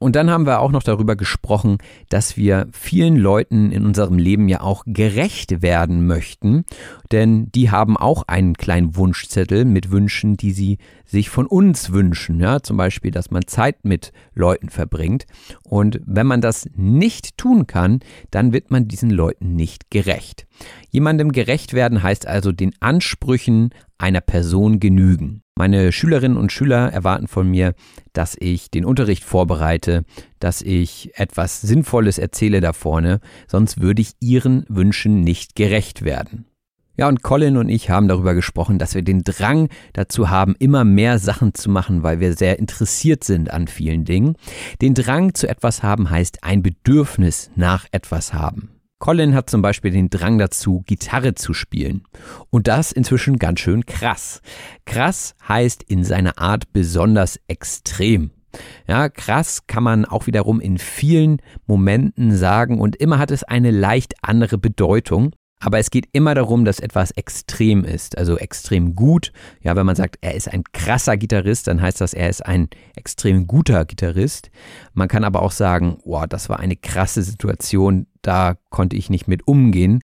[0.00, 1.78] Und dann haben wir auch noch darüber gesprochen,
[2.08, 6.64] dass wir vielen Leuten in unserem Leben ja auch gerecht werden möchten,
[7.12, 12.40] denn die haben auch einen kleinen Wunschzettel mit Wünschen, die sie sich von uns wünschen.
[12.40, 15.26] Ja, zum Beispiel, dass man Zeit mit Leuten verbringt.
[15.74, 17.98] Und wenn man das nicht tun kann,
[18.30, 20.46] dann wird man diesen Leuten nicht gerecht.
[20.90, 25.42] Jemandem gerecht werden heißt also den Ansprüchen einer Person genügen.
[25.58, 27.74] Meine Schülerinnen und Schüler erwarten von mir,
[28.12, 30.04] dass ich den Unterricht vorbereite,
[30.38, 33.18] dass ich etwas Sinnvolles erzähle da vorne,
[33.48, 36.46] sonst würde ich ihren Wünschen nicht gerecht werden.
[36.96, 40.84] Ja, und Colin und ich haben darüber gesprochen, dass wir den Drang dazu haben, immer
[40.84, 44.36] mehr Sachen zu machen, weil wir sehr interessiert sind an vielen Dingen.
[44.80, 48.70] Den Drang zu etwas haben heißt ein Bedürfnis nach etwas haben.
[49.00, 52.04] Colin hat zum Beispiel den Drang dazu, Gitarre zu spielen.
[52.50, 54.40] Und das inzwischen ganz schön krass.
[54.86, 58.30] Krass heißt in seiner Art besonders extrem.
[58.86, 63.72] Ja, krass kann man auch wiederum in vielen Momenten sagen und immer hat es eine
[63.72, 65.34] leicht andere Bedeutung.
[65.60, 69.32] Aber es geht immer darum, dass etwas extrem ist, also extrem gut.
[69.62, 72.68] Ja, wenn man sagt, er ist ein krasser Gitarrist, dann heißt das, er ist ein
[72.94, 74.50] extrem guter Gitarrist.
[74.92, 79.26] Man kann aber auch sagen, wow, das war eine krasse Situation, da konnte ich nicht
[79.26, 80.00] mit umgehen.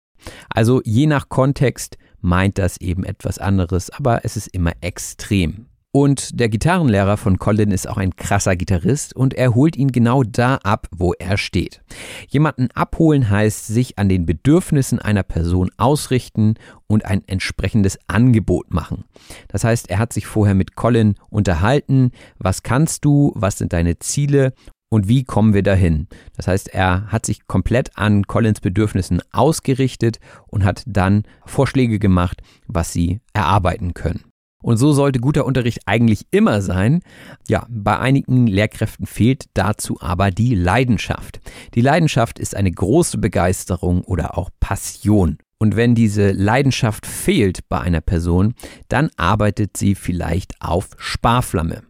[0.49, 5.67] Also je nach Kontext meint das eben etwas anderes, aber es ist immer extrem.
[5.93, 10.23] Und der Gitarrenlehrer von Colin ist auch ein krasser Gitarrist und er holt ihn genau
[10.23, 11.81] da ab, wo er steht.
[12.29, 16.53] Jemanden abholen heißt sich an den Bedürfnissen einer Person ausrichten
[16.87, 19.03] und ein entsprechendes Angebot machen.
[19.49, 23.99] Das heißt, er hat sich vorher mit Colin unterhalten, was kannst du, was sind deine
[23.99, 24.53] Ziele
[24.89, 26.07] und wie kommen wir dahin?
[26.37, 32.41] Das heißt, er hat sich komplett an Collins Bedürfnissen ausgerichtet und hat dann Vorschläge gemacht,
[32.67, 34.30] was sie erarbeiten können.
[34.61, 37.01] Und so sollte guter Unterricht eigentlich immer sein.
[37.47, 41.39] Ja, bei einigen Lehrkräften fehlt dazu aber die Leidenschaft.
[41.75, 45.37] Die Leidenschaft ist eine große Begeisterung oder auch Passion.
[45.57, 48.55] Und wenn diese Leidenschaft fehlt bei einer Person,
[48.87, 51.83] dann arbeitet sie vielleicht auf Sparflamme.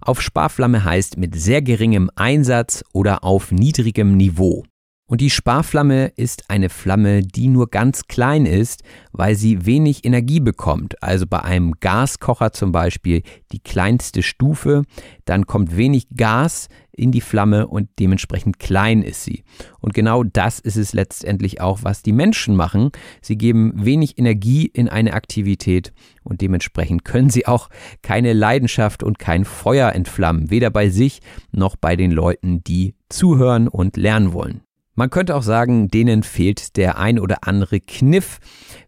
[0.00, 4.64] Auf Sparflamme heißt mit sehr geringem Einsatz oder auf niedrigem Niveau.
[5.08, 10.38] Und die Sparflamme ist eine Flamme, die nur ganz klein ist, weil sie wenig Energie
[10.38, 11.02] bekommt.
[11.02, 14.82] Also bei einem Gaskocher zum Beispiel die kleinste Stufe,
[15.24, 19.44] dann kommt wenig Gas in die Flamme und dementsprechend klein ist sie.
[19.80, 22.90] Und genau das ist es letztendlich auch, was die Menschen machen.
[23.22, 27.70] Sie geben wenig Energie in eine Aktivität und dementsprechend können sie auch
[28.02, 33.68] keine Leidenschaft und kein Feuer entflammen, weder bei sich noch bei den Leuten, die zuhören
[33.68, 34.67] und lernen wollen.
[34.98, 38.40] Man könnte auch sagen, denen fehlt der ein oder andere Kniff,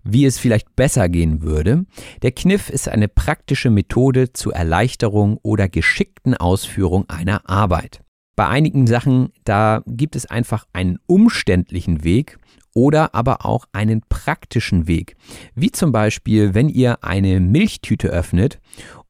[0.03, 1.87] wie es vielleicht besser gehen würde.
[2.23, 8.01] Der Kniff ist eine praktische Methode zur Erleichterung oder geschickten Ausführung einer Arbeit.
[8.35, 12.39] Bei einigen Sachen, da gibt es einfach einen umständlichen Weg
[12.75, 15.15] oder aber auch einen praktischen Weg.
[15.55, 18.59] Wie zum Beispiel, wenn ihr eine Milchtüte öffnet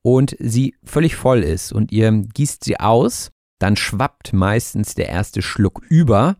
[0.02, 5.40] und sie völlig voll ist und ihr gießt sie aus, dann schwappt meistens der erste
[5.40, 6.36] Schluck über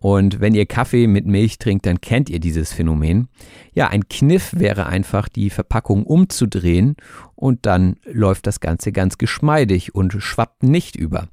[0.00, 3.28] und wenn ihr Kaffee mit Milch trinkt, dann kennt ihr dieses Phänomen.
[3.74, 6.96] Ja, ein Kniff wäre einfach, die Verpackung umzudrehen
[7.34, 11.28] und dann läuft das Ganze ganz geschmeidig und schwappt nicht über.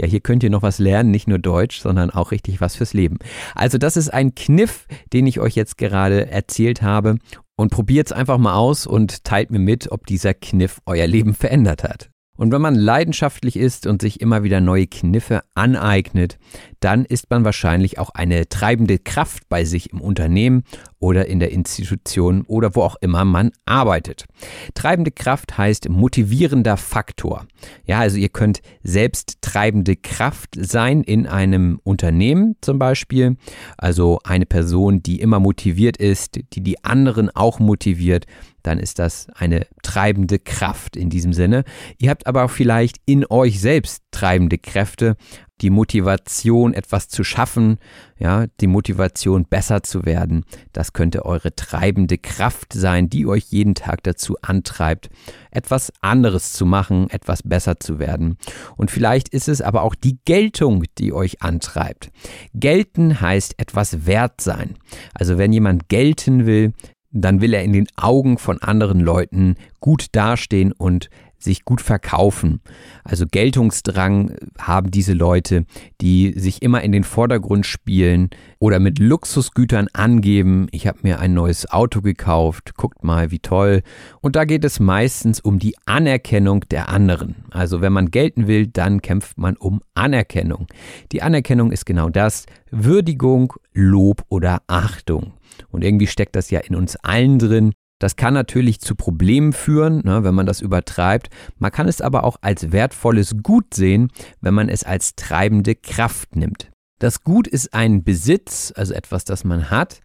[0.00, 2.94] Ja, hier könnt ihr noch was lernen, nicht nur Deutsch, sondern auch richtig was fürs
[2.94, 3.18] Leben.
[3.56, 7.18] Also das ist ein Kniff, den ich euch jetzt gerade erzählt habe
[7.56, 11.34] und probiert es einfach mal aus und teilt mir mit, ob dieser Kniff euer Leben
[11.34, 12.08] verändert hat.
[12.42, 16.40] Und wenn man leidenschaftlich ist und sich immer wieder neue Kniffe aneignet,
[16.80, 20.64] dann ist man wahrscheinlich auch eine treibende Kraft bei sich im Unternehmen
[21.02, 24.26] oder in der Institution oder wo auch immer man arbeitet.
[24.74, 27.46] Treibende Kraft heißt motivierender Faktor.
[27.84, 33.36] Ja, also ihr könnt selbst treibende Kraft sein in einem Unternehmen zum Beispiel.
[33.76, 38.26] Also eine Person, die immer motiviert ist, die die anderen auch motiviert
[38.62, 41.64] dann ist das eine treibende Kraft in diesem Sinne.
[41.98, 45.16] Ihr habt aber vielleicht in euch selbst treibende Kräfte,
[45.62, 47.78] die Motivation, etwas zu schaffen,
[48.18, 50.44] ja, die Motivation, besser zu werden.
[50.72, 55.08] Das könnte eure treibende Kraft sein, die euch jeden Tag dazu antreibt,
[55.50, 58.36] etwas anderes zu machen, etwas besser zu werden.
[58.76, 62.10] Und vielleicht ist es aber auch die Geltung, die euch antreibt.
[62.54, 64.76] Gelten heißt etwas wert sein.
[65.14, 66.72] Also wenn jemand gelten will,
[67.12, 71.10] dann will er in den Augen von anderen Leuten gut dastehen und
[71.42, 72.60] sich gut verkaufen.
[73.04, 75.64] Also Geltungsdrang haben diese Leute,
[76.00, 81.34] die sich immer in den Vordergrund spielen oder mit Luxusgütern angeben, ich habe mir ein
[81.34, 83.82] neues Auto gekauft, guckt mal, wie toll.
[84.20, 87.36] Und da geht es meistens um die Anerkennung der anderen.
[87.50, 90.66] Also wenn man gelten will, dann kämpft man um Anerkennung.
[91.12, 95.34] Die Anerkennung ist genau das, Würdigung, Lob oder Achtung.
[95.70, 97.72] Und irgendwie steckt das ja in uns allen drin.
[98.02, 101.30] Das kann natürlich zu Problemen führen, ne, wenn man das übertreibt.
[101.60, 106.34] Man kann es aber auch als wertvolles Gut sehen, wenn man es als treibende Kraft
[106.34, 106.72] nimmt.
[106.98, 110.00] Das Gut ist ein Besitz, also etwas, das man hat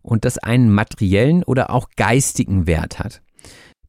[0.00, 3.20] und das einen materiellen oder auch geistigen Wert hat.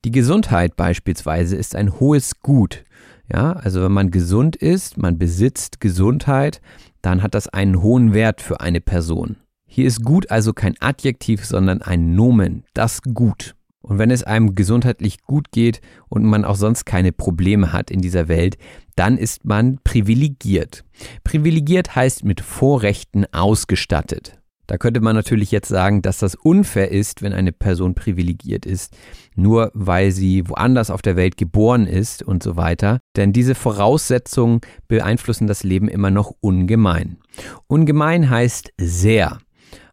[0.05, 2.83] Die Gesundheit beispielsweise ist ein hohes Gut.
[3.31, 6.61] Ja, also wenn man gesund ist, man besitzt Gesundheit,
[7.03, 9.37] dann hat das einen hohen Wert für eine Person.
[9.73, 13.55] Hier ist gut also kein Adjektiv, sondern ein Nomen, das Gut.
[13.81, 18.01] Und wenn es einem gesundheitlich gut geht und man auch sonst keine Probleme hat in
[18.01, 18.57] dieser Welt,
[18.97, 20.83] dann ist man privilegiert.
[21.23, 24.37] Privilegiert heißt mit Vorrechten ausgestattet.
[24.67, 28.93] Da könnte man natürlich jetzt sagen, dass das unfair ist, wenn eine Person privilegiert ist,
[29.35, 32.99] nur weil sie woanders auf der Welt geboren ist und so weiter.
[33.15, 34.59] Denn diese Voraussetzungen
[34.89, 37.19] beeinflussen das Leben immer noch ungemein.
[37.67, 39.39] Ungemein heißt sehr.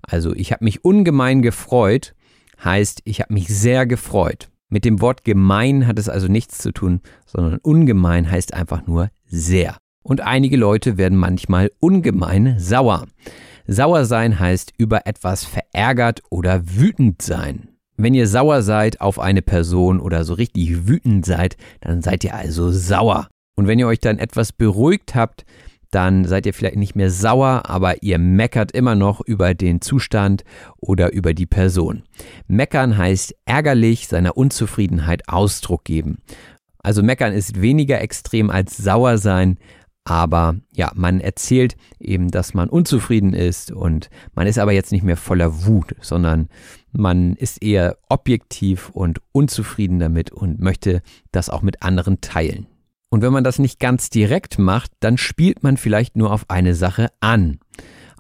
[0.09, 2.15] Also ich habe mich ungemein gefreut,
[2.65, 4.49] heißt ich habe mich sehr gefreut.
[4.71, 9.11] Mit dem Wort gemein hat es also nichts zu tun, sondern ungemein heißt einfach nur
[9.27, 9.77] sehr.
[10.03, 13.07] Und einige Leute werden manchmal ungemein sauer.
[13.67, 17.69] Sauer sein heißt über etwas verärgert oder wütend sein.
[17.97, 22.35] Wenn ihr sauer seid auf eine Person oder so richtig wütend seid, dann seid ihr
[22.35, 23.29] also sauer.
[23.57, 25.45] Und wenn ihr euch dann etwas beruhigt habt,
[25.91, 30.45] dann seid ihr vielleicht nicht mehr sauer, aber ihr meckert immer noch über den Zustand
[30.77, 32.03] oder über die Person.
[32.47, 36.19] Meckern heißt ärgerlich seiner Unzufriedenheit Ausdruck geben.
[36.79, 39.59] Also meckern ist weniger extrem als sauer sein,
[40.05, 45.05] aber ja, man erzählt eben, dass man unzufrieden ist und man ist aber jetzt nicht
[45.05, 46.49] mehr voller Wut, sondern
[46.93, 52.67] man ist eher objektiv und unzufrieden damit und möchte das auch mit anderen teilen.
[53.11, 56.75] Und wenn man das nicht ganz direkt macht, dann spielt man vielleicht nur auf eine
[56.75, 57.59] Sache an.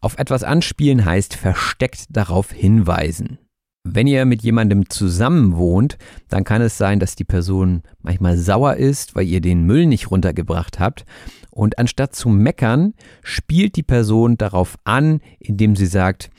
[0.01, 3.39] Auf etwas anspielen heißt versteckt darauf hinweisen.
[3.85, 8.77] Wenn ihr mit jemandem zusammen wohnt, dann kann es sein, dass die Person manchmal sauer
[8.77, 11.05] ist, weil ihr den Müll nicht runtergebracht habt.
[11.51, 16.31] Und anstatt zu meckern, spielt die Person darauf an, indem sie sagt,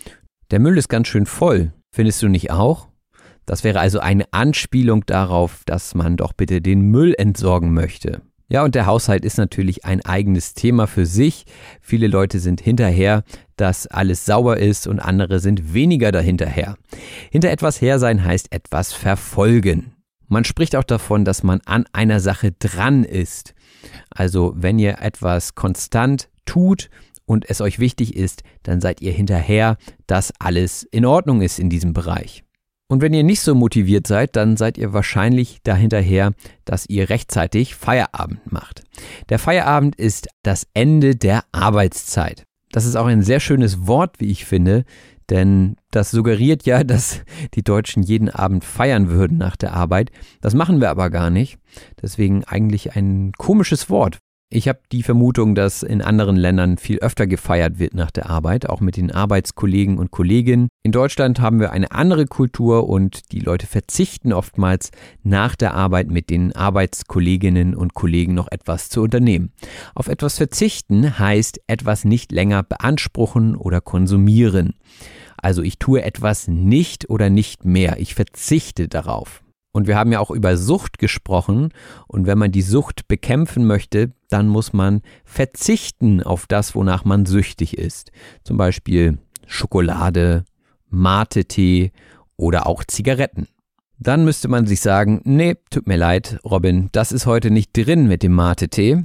[0.52, 1.74] der Müll ist ganz schön voll.
[1.92, 2.88] Findest du nicht auch?
[3.46, 8.22] Das wäre also eine Anspielung darauf, dass man doch bitte den Müll entsorgen möchte.
[8.52, 11.46] Ja, und der Haushalt ist natürlich ein eigenes Thema für sich.
[11.82, 13.24] Viele Leute sind hinterher,
[13.58, 16.76] dass alles sauber ist und andere sind weniger dahinterher.
[17.30, 19.94] Hinter etwas her sein heißt etwas verfolgen.
[20.28, 23.54] Man spricht auch davon, dass man an einer Sache dran ist.
[24.10, 26.90] Also wenn ihr etwas konstant tut
[27.26, 29.78] und es euch wichtig ist, dann seid ihr hinterher,
[30.08, 32.44] dass alles in Ordnung ist in diesem Bereich.
[32.90, 36.34] Und wenn ihr nicht so motiviert seid, dann seid ihr wahrscheinlich dahinterher,
[36.66, 38.84] dass ihr rechtzeitig Feierabend macht.
[39.30, 42.46] Der Feierabend ist das Ende der Arbeitszeit.
[42.72, 44.86] Das ist auch ein sehr schönes Wort, wie ich finde,
[45.30, 47.22] denn das suggeriert ja, dass
[47.54, 50.12] die Deutschen jeden Abend feiern würden nach der Arbeit.
[50.42, 51.60] Das machen wir aber gar nicht.
[52.02, 54.18] Deswegen eigentlich ein komisches Wort.
[54.52, 58.68] Ich habe die Vermutung, dass in anderen Ländern viel öfter gefeiert wird nach der Arbeit,
[58.68, 60.70] auch mit den Arbeitskollegen und Kolleginnen.
[60.82, 64.90] In Deutschland haben wir eine andere Kultur und die Leute verzichten oftmals
[65.22, 69.54] nach der Arbeit mit den Arbeitskolleginnen und Kollegen noch etwas zu unternehmen.
[69.94, 74.74] Auf etwas verzichten heißt etwas nicht länger beanspruchen oder konsumieren.
[75.38, 79.44] Also ich tue etwas nicht oder nicht mehr, ich verzichte darauf.
[79.72, 81.70] Und wir haben ja auch über Sucht gesprochen.
[82.08, 87.26] Und wenn man die Sucht bekämpfen möchte, dann muss man verzichten auf das, wonach man
[87.26, 88.12] süchtig ist.
[88.44, 90.44] Zum Beispiel Schokolade,
[90.90, 91.92] Mate-Tee
[92.36, 93.48] oder auch Zigaretten.
[94.02, 98.08] Dann müsste man sich sagen, nee, tut mir leid, Robin, das ist heute nicht drin
[98.08, 99.04] mit dem Mate-Tee.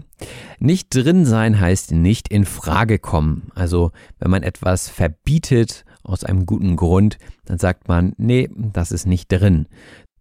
[0.61, 3.51] Nicht drin sein heißt nicht in Frage kommen.
[3.57, 3.91] Also,
[4.21, 9.33] wenn man etwas verbietet aus einem guten Grund, dann sagt man, nee, das ist nicht
[9.33, 9.67] drin.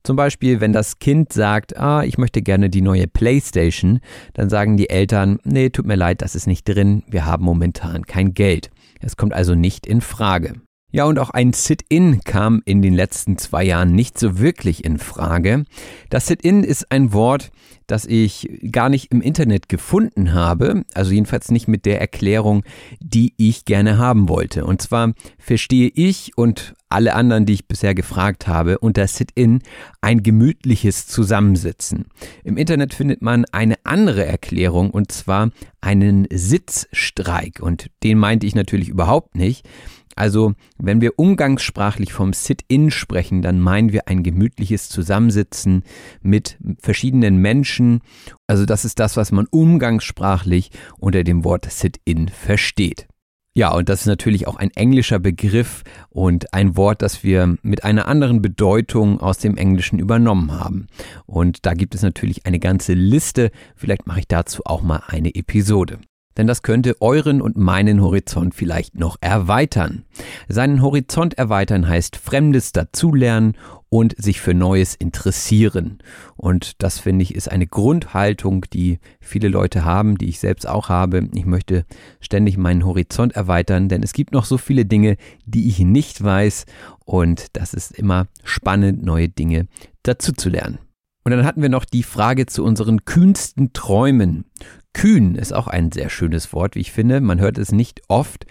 [0.04, 4.02] Zum Beispiel, wenn das Kind sagt, ah, ich möchte gerne die neue Playstation,
[4.34, 8.06] dann sagen die Eltern, nee, tut mir leid, das ist nicht drin, wir haben momentan
[8.06, 8.70] kein Geld.
[9.00, 10.56] Es kommt also nicht in Frage.
[10.96, 15.00] Ja, und auch ein Sit-in kam in den letzten zwei Jahren nicht so wirklich in
[15.00, 15.66] Frage.
[16.12, 17.52] Das Sit-in ist ein Wort,
[17.88, 22.64] das ich gar nicht im Internet gefunden habe, also jedenfalls nicht mit der Erklärung,
[23.00, 24.66] die ich gerne haben wollte.
[24.66, 29.64] Und zwar verstehe ich und alle anderen, die ich bisher gefragt habe, unter Sit-in
[30.02, 32.06] ein gemütliches Zusammensitzen.
[32.44, 35.50] Im Internet findet man eine andere Erklärung und zwar
[35.82, 39.68] einen Sitzstreik und den meinte ich natürlich überhaupt nicht.
[40.16, 45.84] Also, wenn wir umgangssprachlich vom Sit-in sprechen, dann meinen wir ein gemütliches Zusammensitzen
[46.22, 48.02] mit verschiedenen Menschen.
[48.48, 53.08] Also, das ist das, was man umgangssprachlich unter dem Wort Sit-in versteht.
[53.56, 57.84] Ja, und das ist natürlich auch ein englischer Begriff und ein Wort, das wir mit
[57.84, 60.88] einer anderen Bedeutung aus dem Englischen übernommen haben.
[61.28, 63.52] Und da gibt es natürlich eine ganze Liste.
[63.76, 66.00] Vielleicht mache ich dazu auch mal eine Episode
[66.38, 70.06] denn das könnte euren und meinen Horizont vielleicht noch erweitern.
[70.48, 73.56] Seinen Horizont erweitern heißt Fremdes dazulernen
[73.90, 76.00] und sich für Neues interessieren.
[76.36, 80.90] Und das finde ich ist eine Grundhaltung, die viele Leute haben, die ich selbst auch
[80.90, 81.30] habe.
[81.36, 81.86] Ich möchte
[82.20, 86.66] ständig meinen Horizont erweitern, denn es gibt noch so viele Dinge, die ich nicht weiß
[87.06, 89.68] und das ist immer spannend, neue Dinge
[90.02, 90.80] dazu zu lernen.
[91.24, 94.46] Und dann hatten wir noch die Frage zu unseren kühnsten Träumen.
[94.94, 97.22] Kühn ist auch ein sehr schönes Wort, wie ich finde.
[97.22, 98.46] Man hört es nicht oft,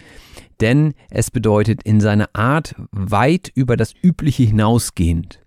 [0.59, 5.39] denn es bedeutet in seiner Art weit über das Übliche hinausgehend.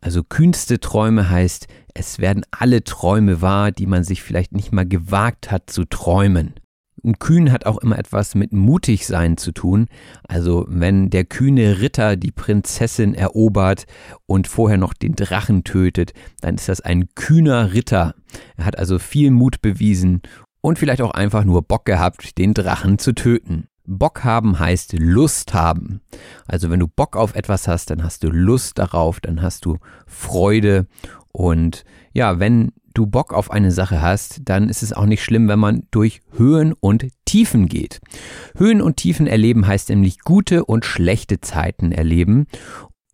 [0.00, 4.86] Also kühnste Träume heißt, es werden alle Träume wahr, die man sich vielleicht nicht mal
[4.86, 6.54] gewagt hat zu träumen.
[7.02, 9.88] Und kühn hat auch immer etwas mit mutig sein zu tun.
[10.28, 13.86] Also wenn der kühne Ritter die Prinzessin erobert
[14.26, 18.14] und vorher noch den Drachen tötet, dann ist das ein kühner Ritter.
[18.56, 20.22] Er hat also viel Mut bewiesen
[20.60, 23.66] und vielleicht auch einfach nur Bock gehabt, den Drachen zu töten.
[23.86, 26.00] Bock haben heißt Lust haben.
[26.46, 29.78] Also wenn du Bock auf etwas hast, dann hast du Lust darauf, dann hast du
[30.06, 30.86] Freude
[31.32, 35.48] und ja, wenn du Bock auf eine Sache hast, dann ist es auch nicht schlimm,
[35.48, 38.00] wenn man durch Höhen und Tiefen geht.
[38.56, 42.46] Höhen und Tiefen erleben heißt nämlich gute und schlechte Zeiten erleben.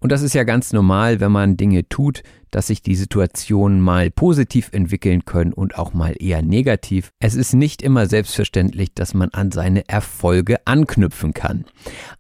[0.07, 4.09] Und das ist ja ganz normal, wenn man Dinge tut, dass sich die Situationen mal
[4.13, 7.11] positiv entwickeln können und auch mal eher negativ.
[7.19, 11.65] Es ist nicht immer selbstverständlich, dass man an seine Erfolge anknüpfen kann.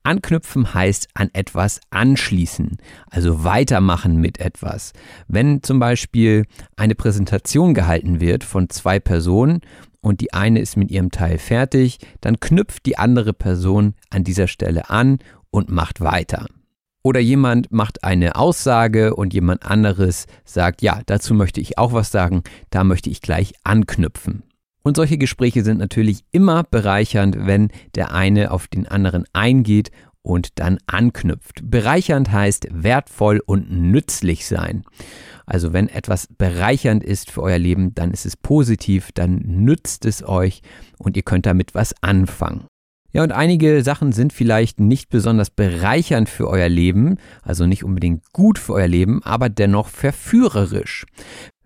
[0.03, 2.78] Anknüpfen heißt an etwas anschließen,
[3.09, 4.93] also weitermachen mit etwas.
[5.28, 9.61] Wenn zum Beispiel eine Präsentation gehalten wird von zwei Personen
[10.01, 14.49] und die eine ist mit ihrem Teil fertig, dann knüpft die andere Person an dieser
[14.49, 15.18] Stelle an
[15.53, 16.49] und macht weiter.
[17.07, 22.11] Oder jemand macht eine Aussage und jemand anderes sagt, ja, dazu möchte ich auch was
[22.11, 24.42] sagen, da möchte ich gleich anknüpfen.
[24.82, 29.92] Und solche Gespräche sind natürlich immer bereichernd, wenn der eine auf den anderen eingeht
[30.22, 31.61] und dann anknüpft.
[31.62, 34.82] Bereichernd heißt wertvoll und nützlich sein.
[35.46, 40.26] Also wenn etwas bereichernd ist für euer Leben, dann ist es positiv, dann nützt es
[40.26, 40.61] euch
[40.98, 42.66] und ihr könnt damit was anfangen.
[43.16, 48.30] Ja, und einige Sachen sind vielleicht nicht besonders bereichernd für euer Leben, also nicht unbedingt
[48.34, 51.06] gut für euer Leben, aber dennoch verführerisch.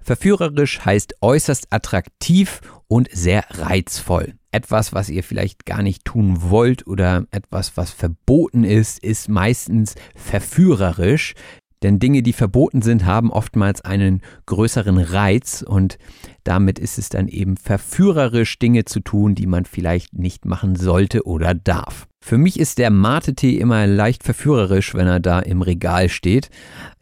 [0.01, 4.35] Verführerisch heißt äußerst attraktiv und sehr reizvoll.
[4.53, 9.97] Etwas, was ihr vielleicht gar nicht tun wollt oder etwas, was verboten ist, ist meistens
[10.15, 11.35] verführerisch.
[11.83, 15.99] Denn Dinge, die verboten sind, haben oftmals einen größeren Reiz und
[16.45, 21.27] damit ist es dann eben verführerisch, Dinge zu tun, die man vielleicht nicht machen sollte
[21.27, 22.07] oder darf.
[22.23, 26.51] Für mich ist der Mate-Tee immer leicht verführerisch, wenn er da im Regal steht.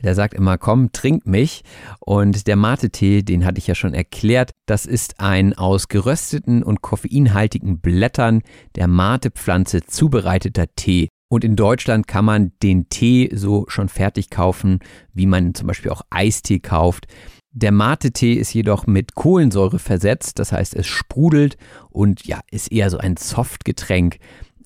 [0.00, 1.64] Der sagt immer, komm, trink mich.
[1.98, 6.82] Und der Mate-Tee, den hatte ich ja schon erklärt, das ist ein aus gerösteten und
[6.82, 8.42] koffeinhaltigen Blättern
[8.76, 11.08] der Mate-Pflanze zubereiteter Tee.
[11.28, 14.80] Und in Deutschland kann man den Tee so schon fertig kaufen,
[15.12, 17.06] wie man zum Beispiel auch Eistee kauft.
[17.52, 21.56] Der Mate-Tee ist jedoch mit Kohlensäure versetzt, das heißt, es sprudelt
[21.90, 24.18] und ja, ist eher so ein Softgetränk.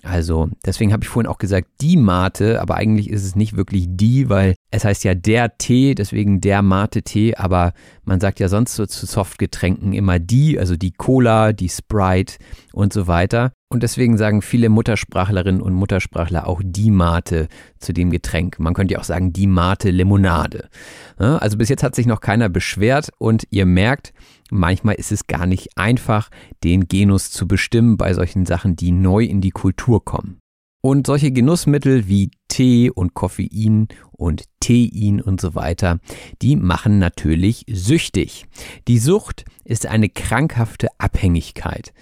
[0.02, 3.86] Also deswegen habe ich vorhin auch gesagt die Mate, aber eigentlich ist es nicht wirklich
[3.88, 7.72] die, weil es heißt ja der Tee, deswegen der Mate-Tee, aber
[8.05, 12.34] man sagt ja sonst so zu Softgetränken immer die, also die Cola, die Sprite
[12.72, 13.53] und so weiter.
[13.68, 17.48] Und deswegen sagen viele Muttersprachlerinnen und Muttersprachler auch die Mate
[17.78, 18.59] zu dem Getränk.
[18.59, 20.68] Man könnte ja auch sagen die Mate Limonade.
[21.16, 24.12] Also bis jetzt hat sich noch keiner beschwert und ihr merkt,
[24.50, 26.28] manchmal ist es gar nicht einfach,
[26.64, 30.41] den Genus zu bestimmen bei solchen Sachen, die neu in die Kultur kommen.
[30.84, 36.00] Und solche Genussmittel wie Tee und Koffein und Tein und so weiter,
[36.42, 38.46] die machen natürlich süchtig.
[38.88, 41.92] Die Sucht ist eine krankhafte Abhängigkeit.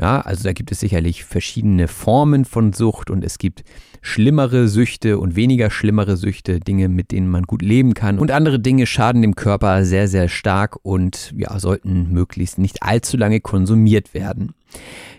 [0.00, 3.62] Ja, also da gibt es sicherlich verschiedene Formen von Sucht und es gibt
[4.00, 8.18] schlimmere Süchte und weniger schlimmere Süchte, Dinge, mit denen man gut leben kann.
[8.18, 13.18] Und andere Dinge schaden dem Körper sehr, sehr stark und ja, sollten möglichst nicht allzu
[13.18, 14.54] lange konsumiert werden.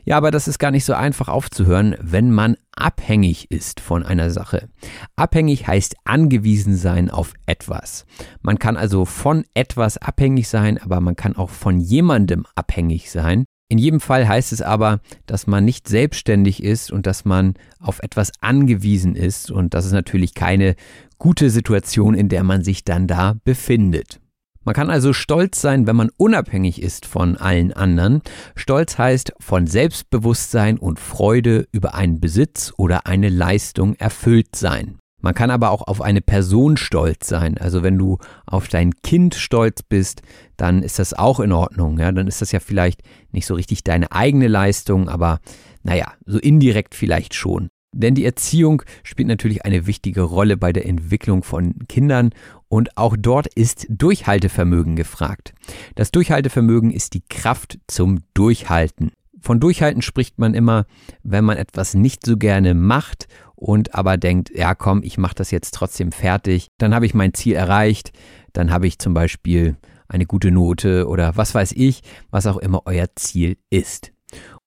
[0.03, 4.31] Ja, aber das ist gar nicht so einfach aufzuhören, wenn man abhängig ist von einer
[4.31, 4.69] Sache.
[5.15, 8.05] Abhängig heißt angewiesen sein auf etwas.
[8.41, 13.45] Man kann also von etwas abhängig sein, aber man kann auch von jemandem abhängig sein.
[13.69, 17.99] In jedem Fall heißt es aber, dass man nicht selbstständig ist und dass man auf
[18.03, 19.49] etwas angewiesen ist.
[19.49, 20.75] Und das ist natürlich keine
[21.17, 24.20] gute Situation, in der man sich dann da befindet.
[24.63, 28.21] Man kann also stolz sein, wenn man unabhängig ist von allen anderen.
[28.55, 34.99] Stolz heißt von Selbstbewusstsein und Freude über einen Besitz oder eine Leistung erfüllt sein.
[35.21, 37.57] Man kann aber auch auf eine Person stolz sein.
[37.57, 40.21] Also wenn du auf dein Kind stolz bist,
[40.57, 41.97] dann ist das auch in Ordnung.
[41.97, 42.11] Ja?
[42.11, 43.01] Dann ist das ja vielleicht
[43.31, 45.39] nicht so richtig deine eigene Leistung, aber
[45.83, 47.69] naja, so indirekt vielleicht schon.
[47.93, 52.29] Denn die Erziehung spielt natürlich eine wichtige Rolle bei der Entwicklung von Kindern
[52.71, 55.53] und auch dort ist Durchhaltevermögen gefragt.
[55.95, 59.11] Das Durchhaltevermögen ist die Kraft zum Durchhalten.
[59.41, 60.85] Von Durchhalten spricht man immer,
[61.21, 65.51] wenn man etwas nicht so gerne macht und aber denkt, ja komm, ich mache das
[65.51, 68.13] jetzt trotzdem fertig, dann habe ich mein Ziel erreicht,
[68.53, 69.75] dann habe ich zum Beispiel
[70.07, 74.13] eine gute Note oder was weiß ich, was auch immer euer Ziel ist.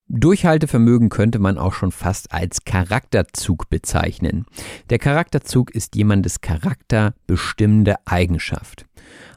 [0.09, 4.45] Durchhaltevermögen könnte man auch schon fast als Charakterzug bezeichnen.
[4.91, 8.87] Der Charakterzug ist jemandes Charakter bestimmende Eigenschaft.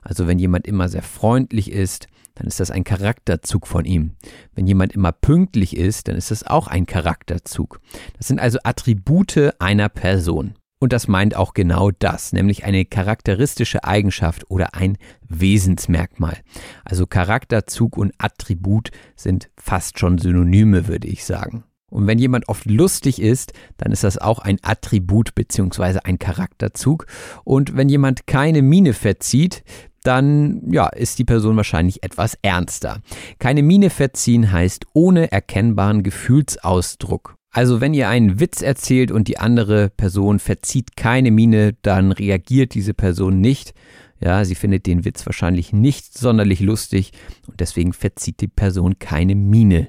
[0.02, 4.12] Also wenn jemand immer sehr freundlich ist, dann ist das ein Charakterzug von ihm.
[4.54, 7.80] Wenn jemand immer pünktlich ist, dann ist das auch ein Charakterzug.
[8.18, 10.54] Das sind also Attribute einer Person.
[10.80, 14.98] Und das meint auch genau das, nämlich eine charakteristische Eigenschaft oder ein
[15.28, 16.38] Wesensmerkmal.
[16.86, 21.64] Also Charakterzug und Attribut sind fast schon Synonyme, würde ich sagen.
[21.90, 27.08] Und wenn jemand oft lustig ist, dann ist das auch ein Attribut beziehungsweise ein Charakterzug.
[27.44, 29.64] Und wenn jemand keine Miene verzieht,
[30.04, 33.02] dann ja, ist die Person wahrscheinlich etwas ernster.
[33.40, 37.37] Keine Miene verziehen heißt ohne erkennbaren Gefühlsausdruck.
[37.58, 42.76] Also wenn ihr einen Witz erzählt und die andere Person verzieht keine Miene, dann reagiert
[42.76, 43.74] diese Person nicht.
[44.20, 47.14] Ja, sie findet den Witz wahrscheinlich nicht sonderlich lustig
[47.48, 49.88] und deswegen verzieht die Person keine Miene.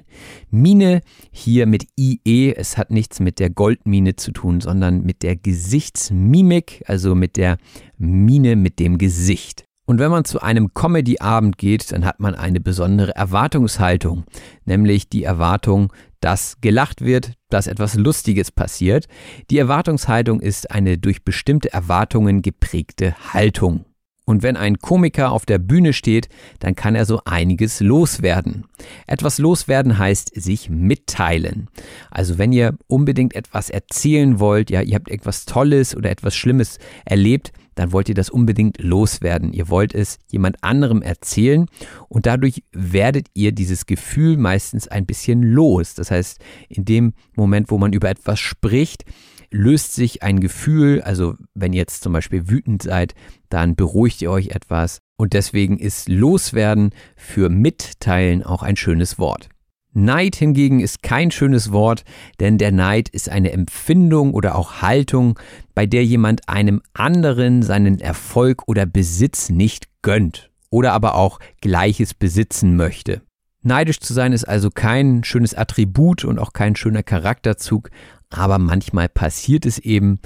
[0.49, 5.35] Mine hier mit IE, es hat nichts mit der Goldmine zu tun, sondern mit der
[5.35, 7.59] Gesichtsmimik, also mit der
[7.99, 9.65] Mine mit dem Gesicht.
[9.89, 14.23] Und wenn man zu einem Comedy-Abend geht, dann hat man eine besondere Erwartungshaltung,
[14.63, 15.91] nämlich die Erwartung,
[16.21, 19.07] dass gelacht wird, dass etwas Lustiges passiert.
[19.49, 23.85] Die Erwartungshaltung ist eine durch bestimmte Erwartungen geprägte Haltung.
[24.29, 28.65] Und wenn ein Komiker auf der Bühne steht, dann kann er so einiges loswerden.
[29.07, 31.67] Etwas loswerden heißt sich mitteilen.
[32.11, 36.77] Also wenn ihr unbedingt etwas erzählen wollt, ja, ihr habt etwas Tolles oder etwas Schlimmes
[37.05, 39.53] erlebt, dann wollt ihr das unbedingt loswerden.
[39.53, 41.65] Ihr wollt es jemand anderem erzählen
[42.09, 45.93] und dadurch werdet ihr dieses Gefühl meistens ein bisschen los.
[45.93, 49.05] Das heißt, in dem Moment, wo man über etwas spricht,
[49.49, 53.15] löst sich ein Gefühl, also wenn ihr jetzt zum Beispiel wütend seid,
[53.47, 59.47] dann beruhigt ihr euch etwas und deswegen ist Loswerden für Mitteilen auch ein schönes Wort.
[59.93, 62.03] Neid hingegen ist kein schönes Wort,
[62.39, 65.39] denn der Neid ist eine Empfindung oder auch Haltung,
[65.73, 72.13] bei der jemand einem anderen seinen Erfolg oder Besitz nicht gönnt oder aber auch Gleiches
[72.13, 73.21] besitzen möchte.
[73.61, 77.89] Neidisch zu sein ist also kein schönes Attribut und auch kein schöner Charakterzug,
[78.29, 80.19] aber manchmal passiert es eben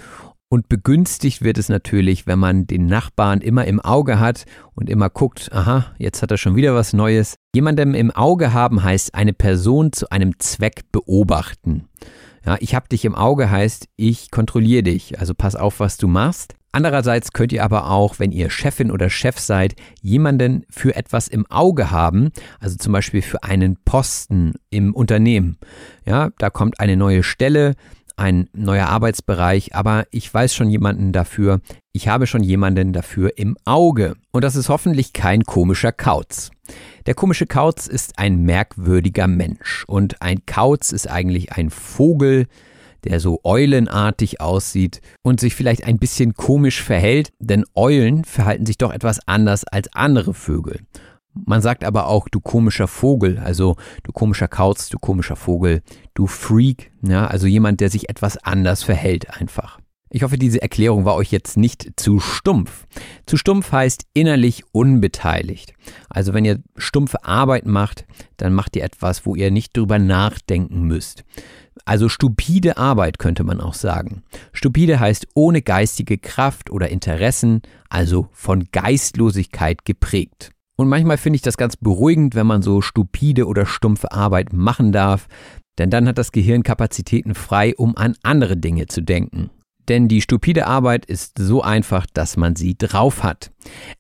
[0.54, 4.46] und begünstigt wird es natürlich, wenn man den Nachbarn immer im Auge hat
[4.76, 7.38] und immer guckt, aha, jetzt hat er schon wieder was Neues.
[7.56, 11.90] Jemandem im Auge haben heißt eine Person zu einem Zweck beobachten.
[12.46, 16.08] Ja, ich habe dich im Auge heißt, ich kontrolliere dich, also pass auf, was du
[16.08, 16.54] machst.
[16.72, 21.48] Andererseits könnt ihr aber auch, wenn ihr Chefin oder Chef seid, jemanden für etwas im
[21.48, 22.30] Auge haben,
[22.60, 25.58] also zum Beispiel für einen Posten im Unternehmen.
[26.06, 27.74] Ja, da kommt eine neue Stelle,
[28.16, 31.62] ein neuer Arbeitsbereich, aber ich weiß schon jemanden dafür,
[31.92, 34.16] ich habe schon jemanden dafür im Auge.
[34.32, 36.52] Und das ist hoffentlich kein komischer Kauz.
[37.06, 42.48] Der komische Kauz ist ein merkwürdiger Mensch und ein Kauz ist eigentlich ein Vogel,
[43.04, 48.78] der so eulenartig aussieht und sich vielleicht ein bisschen komisch verhält, denn Eulen verhalten sich
[48.78, 50.80] doch etwas anders als andere Vögel.
[51.34, 55.82] Man sagt aber auch, du komischer Vogel, also du komischer Kauz, du komischer Vogel,
[56.14, 59.80] du Freak, ja, also jemand, der sich etwas anders verhält einfach.
[60.16, 62.86] Ich hoffe, diese Erklärung war euch jetzt nicht zu stumpf.
[63.26, 65.74] Zu stumpf heißt innerlich unbeteiligt.
[66.08, 68.06] Also wenn ihr stumpfe Arbeit macht,
[68.38, 71.24] dann macht ihr etwas, wo ihr nicht drüber nachdenken müsst.
[71.86, 74.22] Also stupide Arbeit könnte man auch sagen.
[74.52, 80.52] Stupide heißt ohne geistige Kraft oder Interessen, also von Geistlosigkeit geprägt.
[80.76, 84.92] Und manchmal finde ich das ganz beruhigend, wenn man so stupide oder stumpfe Arbeit machen
[84.92, 85.28] darf,
[85.78, 89.50] denn dann hat das Gehirn Kapazitäten frei, um an andere Dinge zu denken.
[89.90, 93.52] Denn die stupide Arbeit ist so einfach, dass man sie drauf hat.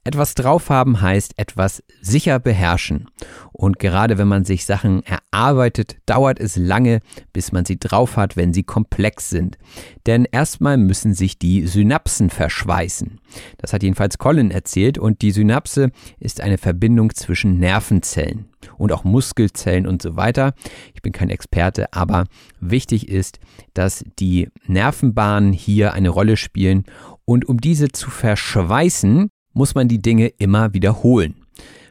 [0.03, 3.09] Etwas drauf haben heißt etwas sicher beherrschen.
[3.51, 7.01] Und gerade wenn man sich Sachen erarbeitet, dauert es lange,
[7.34, 9.57] bis man sie drauf hat, wenn sie komplex sind.
[10.05, 13.19] Denn erstmal müssen sich die Synapsen verschweißen.
[13.57, 19.03] Das hat jedenfalls Colin erzählt und die Synapse ist eine Verbindung zwischen Nervenzellen und auch
[19.03, 20.53] Muskelzellen und so weiter.
[20.93, 22.26] Ich bin kein Experte, aber
[22.59, 23.39] wichtig ist,
[23.74, 26.86] dass die Nervenbahnen hier eine Rolle spielen
[27.26, 31.36] und um diese zu verschweißen, muss man die Dinge immer wiederholen.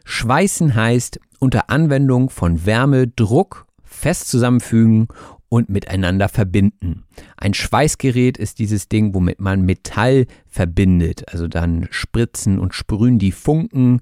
[0.04, 5.08] Schweißen heißt unter Anwendung von Wärme, Druck fest zusammenfügen
[5.52, 7.04] und miteinander verbinden.
[7.36, 11.30] Ein Schweißgerät ist dieses Ding, womit man Metall verbindet.
[11.30, 14.00] Also dann spritzen und sprühen die Funken.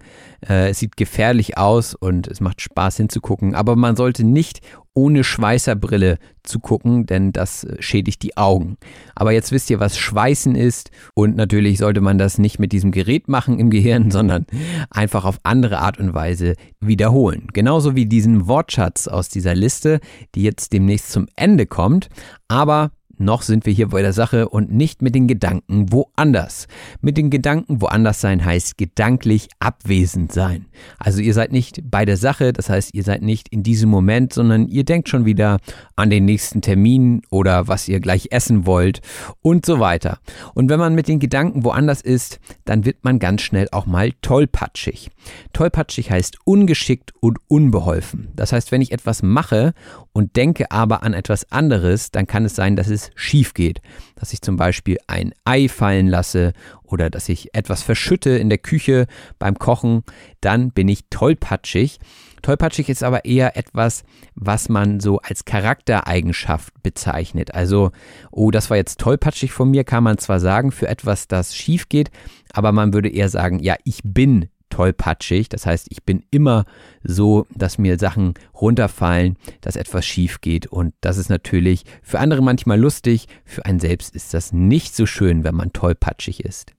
[0.49, 3.57] Äh, es sieht gefährlich aus und es macht Spaß hinzugucken.
[3.57, 4.61] Aber man sollte nicht
[5.01, 8.77] ohne Schweißerbrille zu gucken, denn das äh, schädigt die Augen.
[9.15, 12.91] Aber jetzt wisst ihr, was Schweißen ist und natürlich sollte man das nicht mit diesem
[12.91, 14.45] Gerät machen im Gehirn, sondern
[14.91, 17.49] einfach auf andere Art und Weise wiederholen.
[17.55, 20.01] Genauso wie diesen Wortschatz aus dieser Liste,
[20.35, 22.11] die jetzt demnächst zum Ende kommt.
[22.49, 22.91] Aber
[23.21, 26.67] noch sind wir hier bei der Sache und nicht mit den Gedanken woanders.
[27.01, 30.67] Mit den Gedanken woanders sein heißt gedanklich abwesend sein.
[30.99, 34.33] Also ihr seid nicht bei der Sache, das heißt ihr seid nicht in diesem Moment,
[34.33, 35.59] sondern ihr denkt schon wieder
[35.97, 39.01] an den nächsten Termin oder was ihr gleich essen wollt
[39.43, 40.19] und so weiter.
[40.55, 44.13] Und wenn man mit den Gedanken woanders ist, dann wird man ganz schnell auch mal
[44.23, 45.11] tollpatschig.
[45.53, 48.29] Tollpatschig heißt ungeschickt und unbeholfen.
[48.35, 49.75] Das heißt, wenn ich etwas mache
[50.13, 53.81] und denke aber an etwas anderes, dann kann es sein, dass es schief geht.
[54.17, 56.53] Dass ich zum Beispiel ein Ei fallen lasse
[56.83, 59.07] oder dass ich etwas verschütte in der Küche
[59.39, 60.03] beim Kochen,
[60.41, 61.99] dann bin ich tollpatschig.
[62.43, 64.03] Tollpatschig ist aber eher etwas,
[64.35, 67.55] was man so als Charaktereigenschaft bezeichnet.
[67.55, 67.93] Also,
[68.31, 71.89] oh, das war jetzt tollpatschig von mir, kann man zwar sagen, für etwas, das schief
[71.89, 72.11] geht,
[72.53, 75.49] aber man würde eher sagen, ja, ich bin tollpatschig.
[75.49, 76.65] Das heißt, ich bin immer
[77.03, 80.67] so, dass mir Sachen runterfallen, dass etwas schief geht.
[80.67, 83.27] Und das ist natürlich für andere manchmal lustig.
[83.45, 86.73] Für einen selbst ist das nicht so schön, wenn man tollpatschig ist.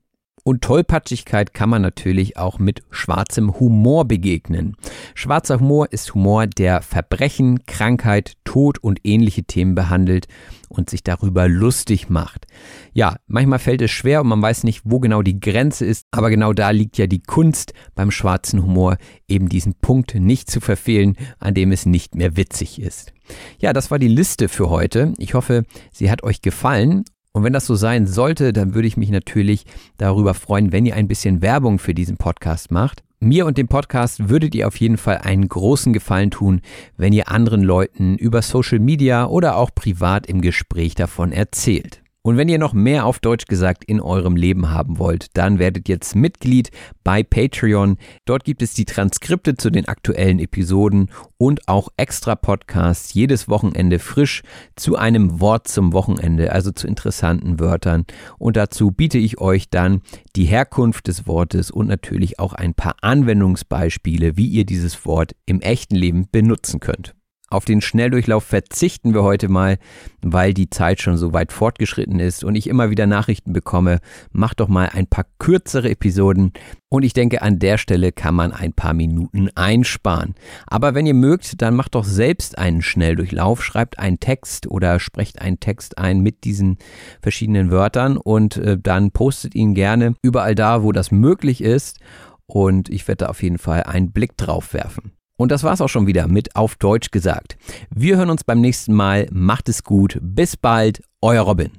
[0.43, 4.75] Und Tollpatschigkeit kann man natürlich auch mit schwarzem Humor begegnen.
[5.13, 10.27] Schwarzer Humor ist Humor, der Verbrechen, Krankheit, Tod und ähnliche Themen behandelt
[10.67, 12.47] und sich darüber lustig macht.
[12.93, 16.29] Ja, manchmal fällt es schwer und man weiß nicht, wo genau die Grenze ist, aber
[16.29, 18.97] genau da liegt ja die Kunst beim schwarzen Humor,
[19.27, 23.13] eben diesen Punkt nicht zu verfehlen, an dem es nicht mehr witzig ist.
[23.59, 25.13] Ja, das war die Liste für heute.
[25.17, 28.97] Ich hoffe, sie hat euch gefallen und wenn das so sein sollte, dann würde ich
[28.97, 29.65] mich natürlich
[29.97, 33.03] darüber freuen, wenn ihr ein bisschen Werbung für diesen Podcast macht.
[33.19, 36.61] Mir und dem Podcast würdet ihr auf jeden Fall einen großen Gefallen tun,
[36.97, 42.01] wenn ihr anderen Leuten über Social Media oder auch privat im Gespräch davon erzählt.
[42.23, 45.89] Und wenn ihr noch mehr auf Deutsch gesagt in eurem Leben haben wollt, dann werdet
[45.89, 46.69] jetzt Mitglied
[47.03, 47.97] bei Patreon.
[48.25, 53.97] Dort gibt es die Transkripte zu den aktuellen Episoden und auch extra Podcasts jedes Wochenende
[53.97, 54.43] frisch
[54.75, 58.05] zu einem Wort zum Wochenende, also zu interessanten Wörtern.
[58.37, 60.01] Und dazu biete ich euch dann
[60.35, 65.59] die Herkunft des Wortes und natürlich auch ein paar Anwendungsbeispiele, wie ihr dieses Wort im
[65.61, 67.15] echten Leben benutzen könnt.
[67.51, 69.77] Auf den Schnelldurchlauf verzichten wir heute mal,
[70.21, 73.99] weil die Zeit schon so weit fortgeschritten ist und ich immer wieder Nachrichten bekomme.
[74.31, 76.53] Macht doch mal ein paar kürzere Episoden
[76.87, 80.33] und ich denke, an der Stelle kann man ein paar Minuten einsparen.
[80.65, 85.41] Aber wenn ihr mögt, dann macht doch selbst einen Schnelldurchlauf, schreibt einen Text oder sprecht
[85.41, 86.77] einen Text ein mit diesen
[87.21, 91.99] verschiedenen Wörtern und äh, dann postet ihn gerne überall da, wo das möglich ist.
[92.45, 95.11] Und ich werde da auf jeden Fall einen Blick drauf werfen.
[95.41, 97.57] Und das war's auch schon wieder mit Auf Deutsch gesagt.
[97.89, 99.27] Wir hören uns beim nächsten Mal.
[99.31, 100.19] Macht es gut.
[100.21, 101.01] Bis bald.
[101.19, 101.71] Euer Robin.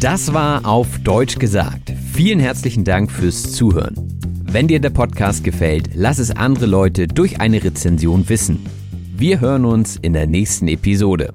[0.00, 1.92] Das war Auf Deutsch gesagt.
[2.14, 4.18] Vielen herzlichen Dank fürs Zuhören.
[4.44, 8.64] Wenn dir der Podcast gefällt, lass es andere Leute durch eine Rezension wissen.
[9.14, 11.34] Wir hören uns in der nächsten Episode.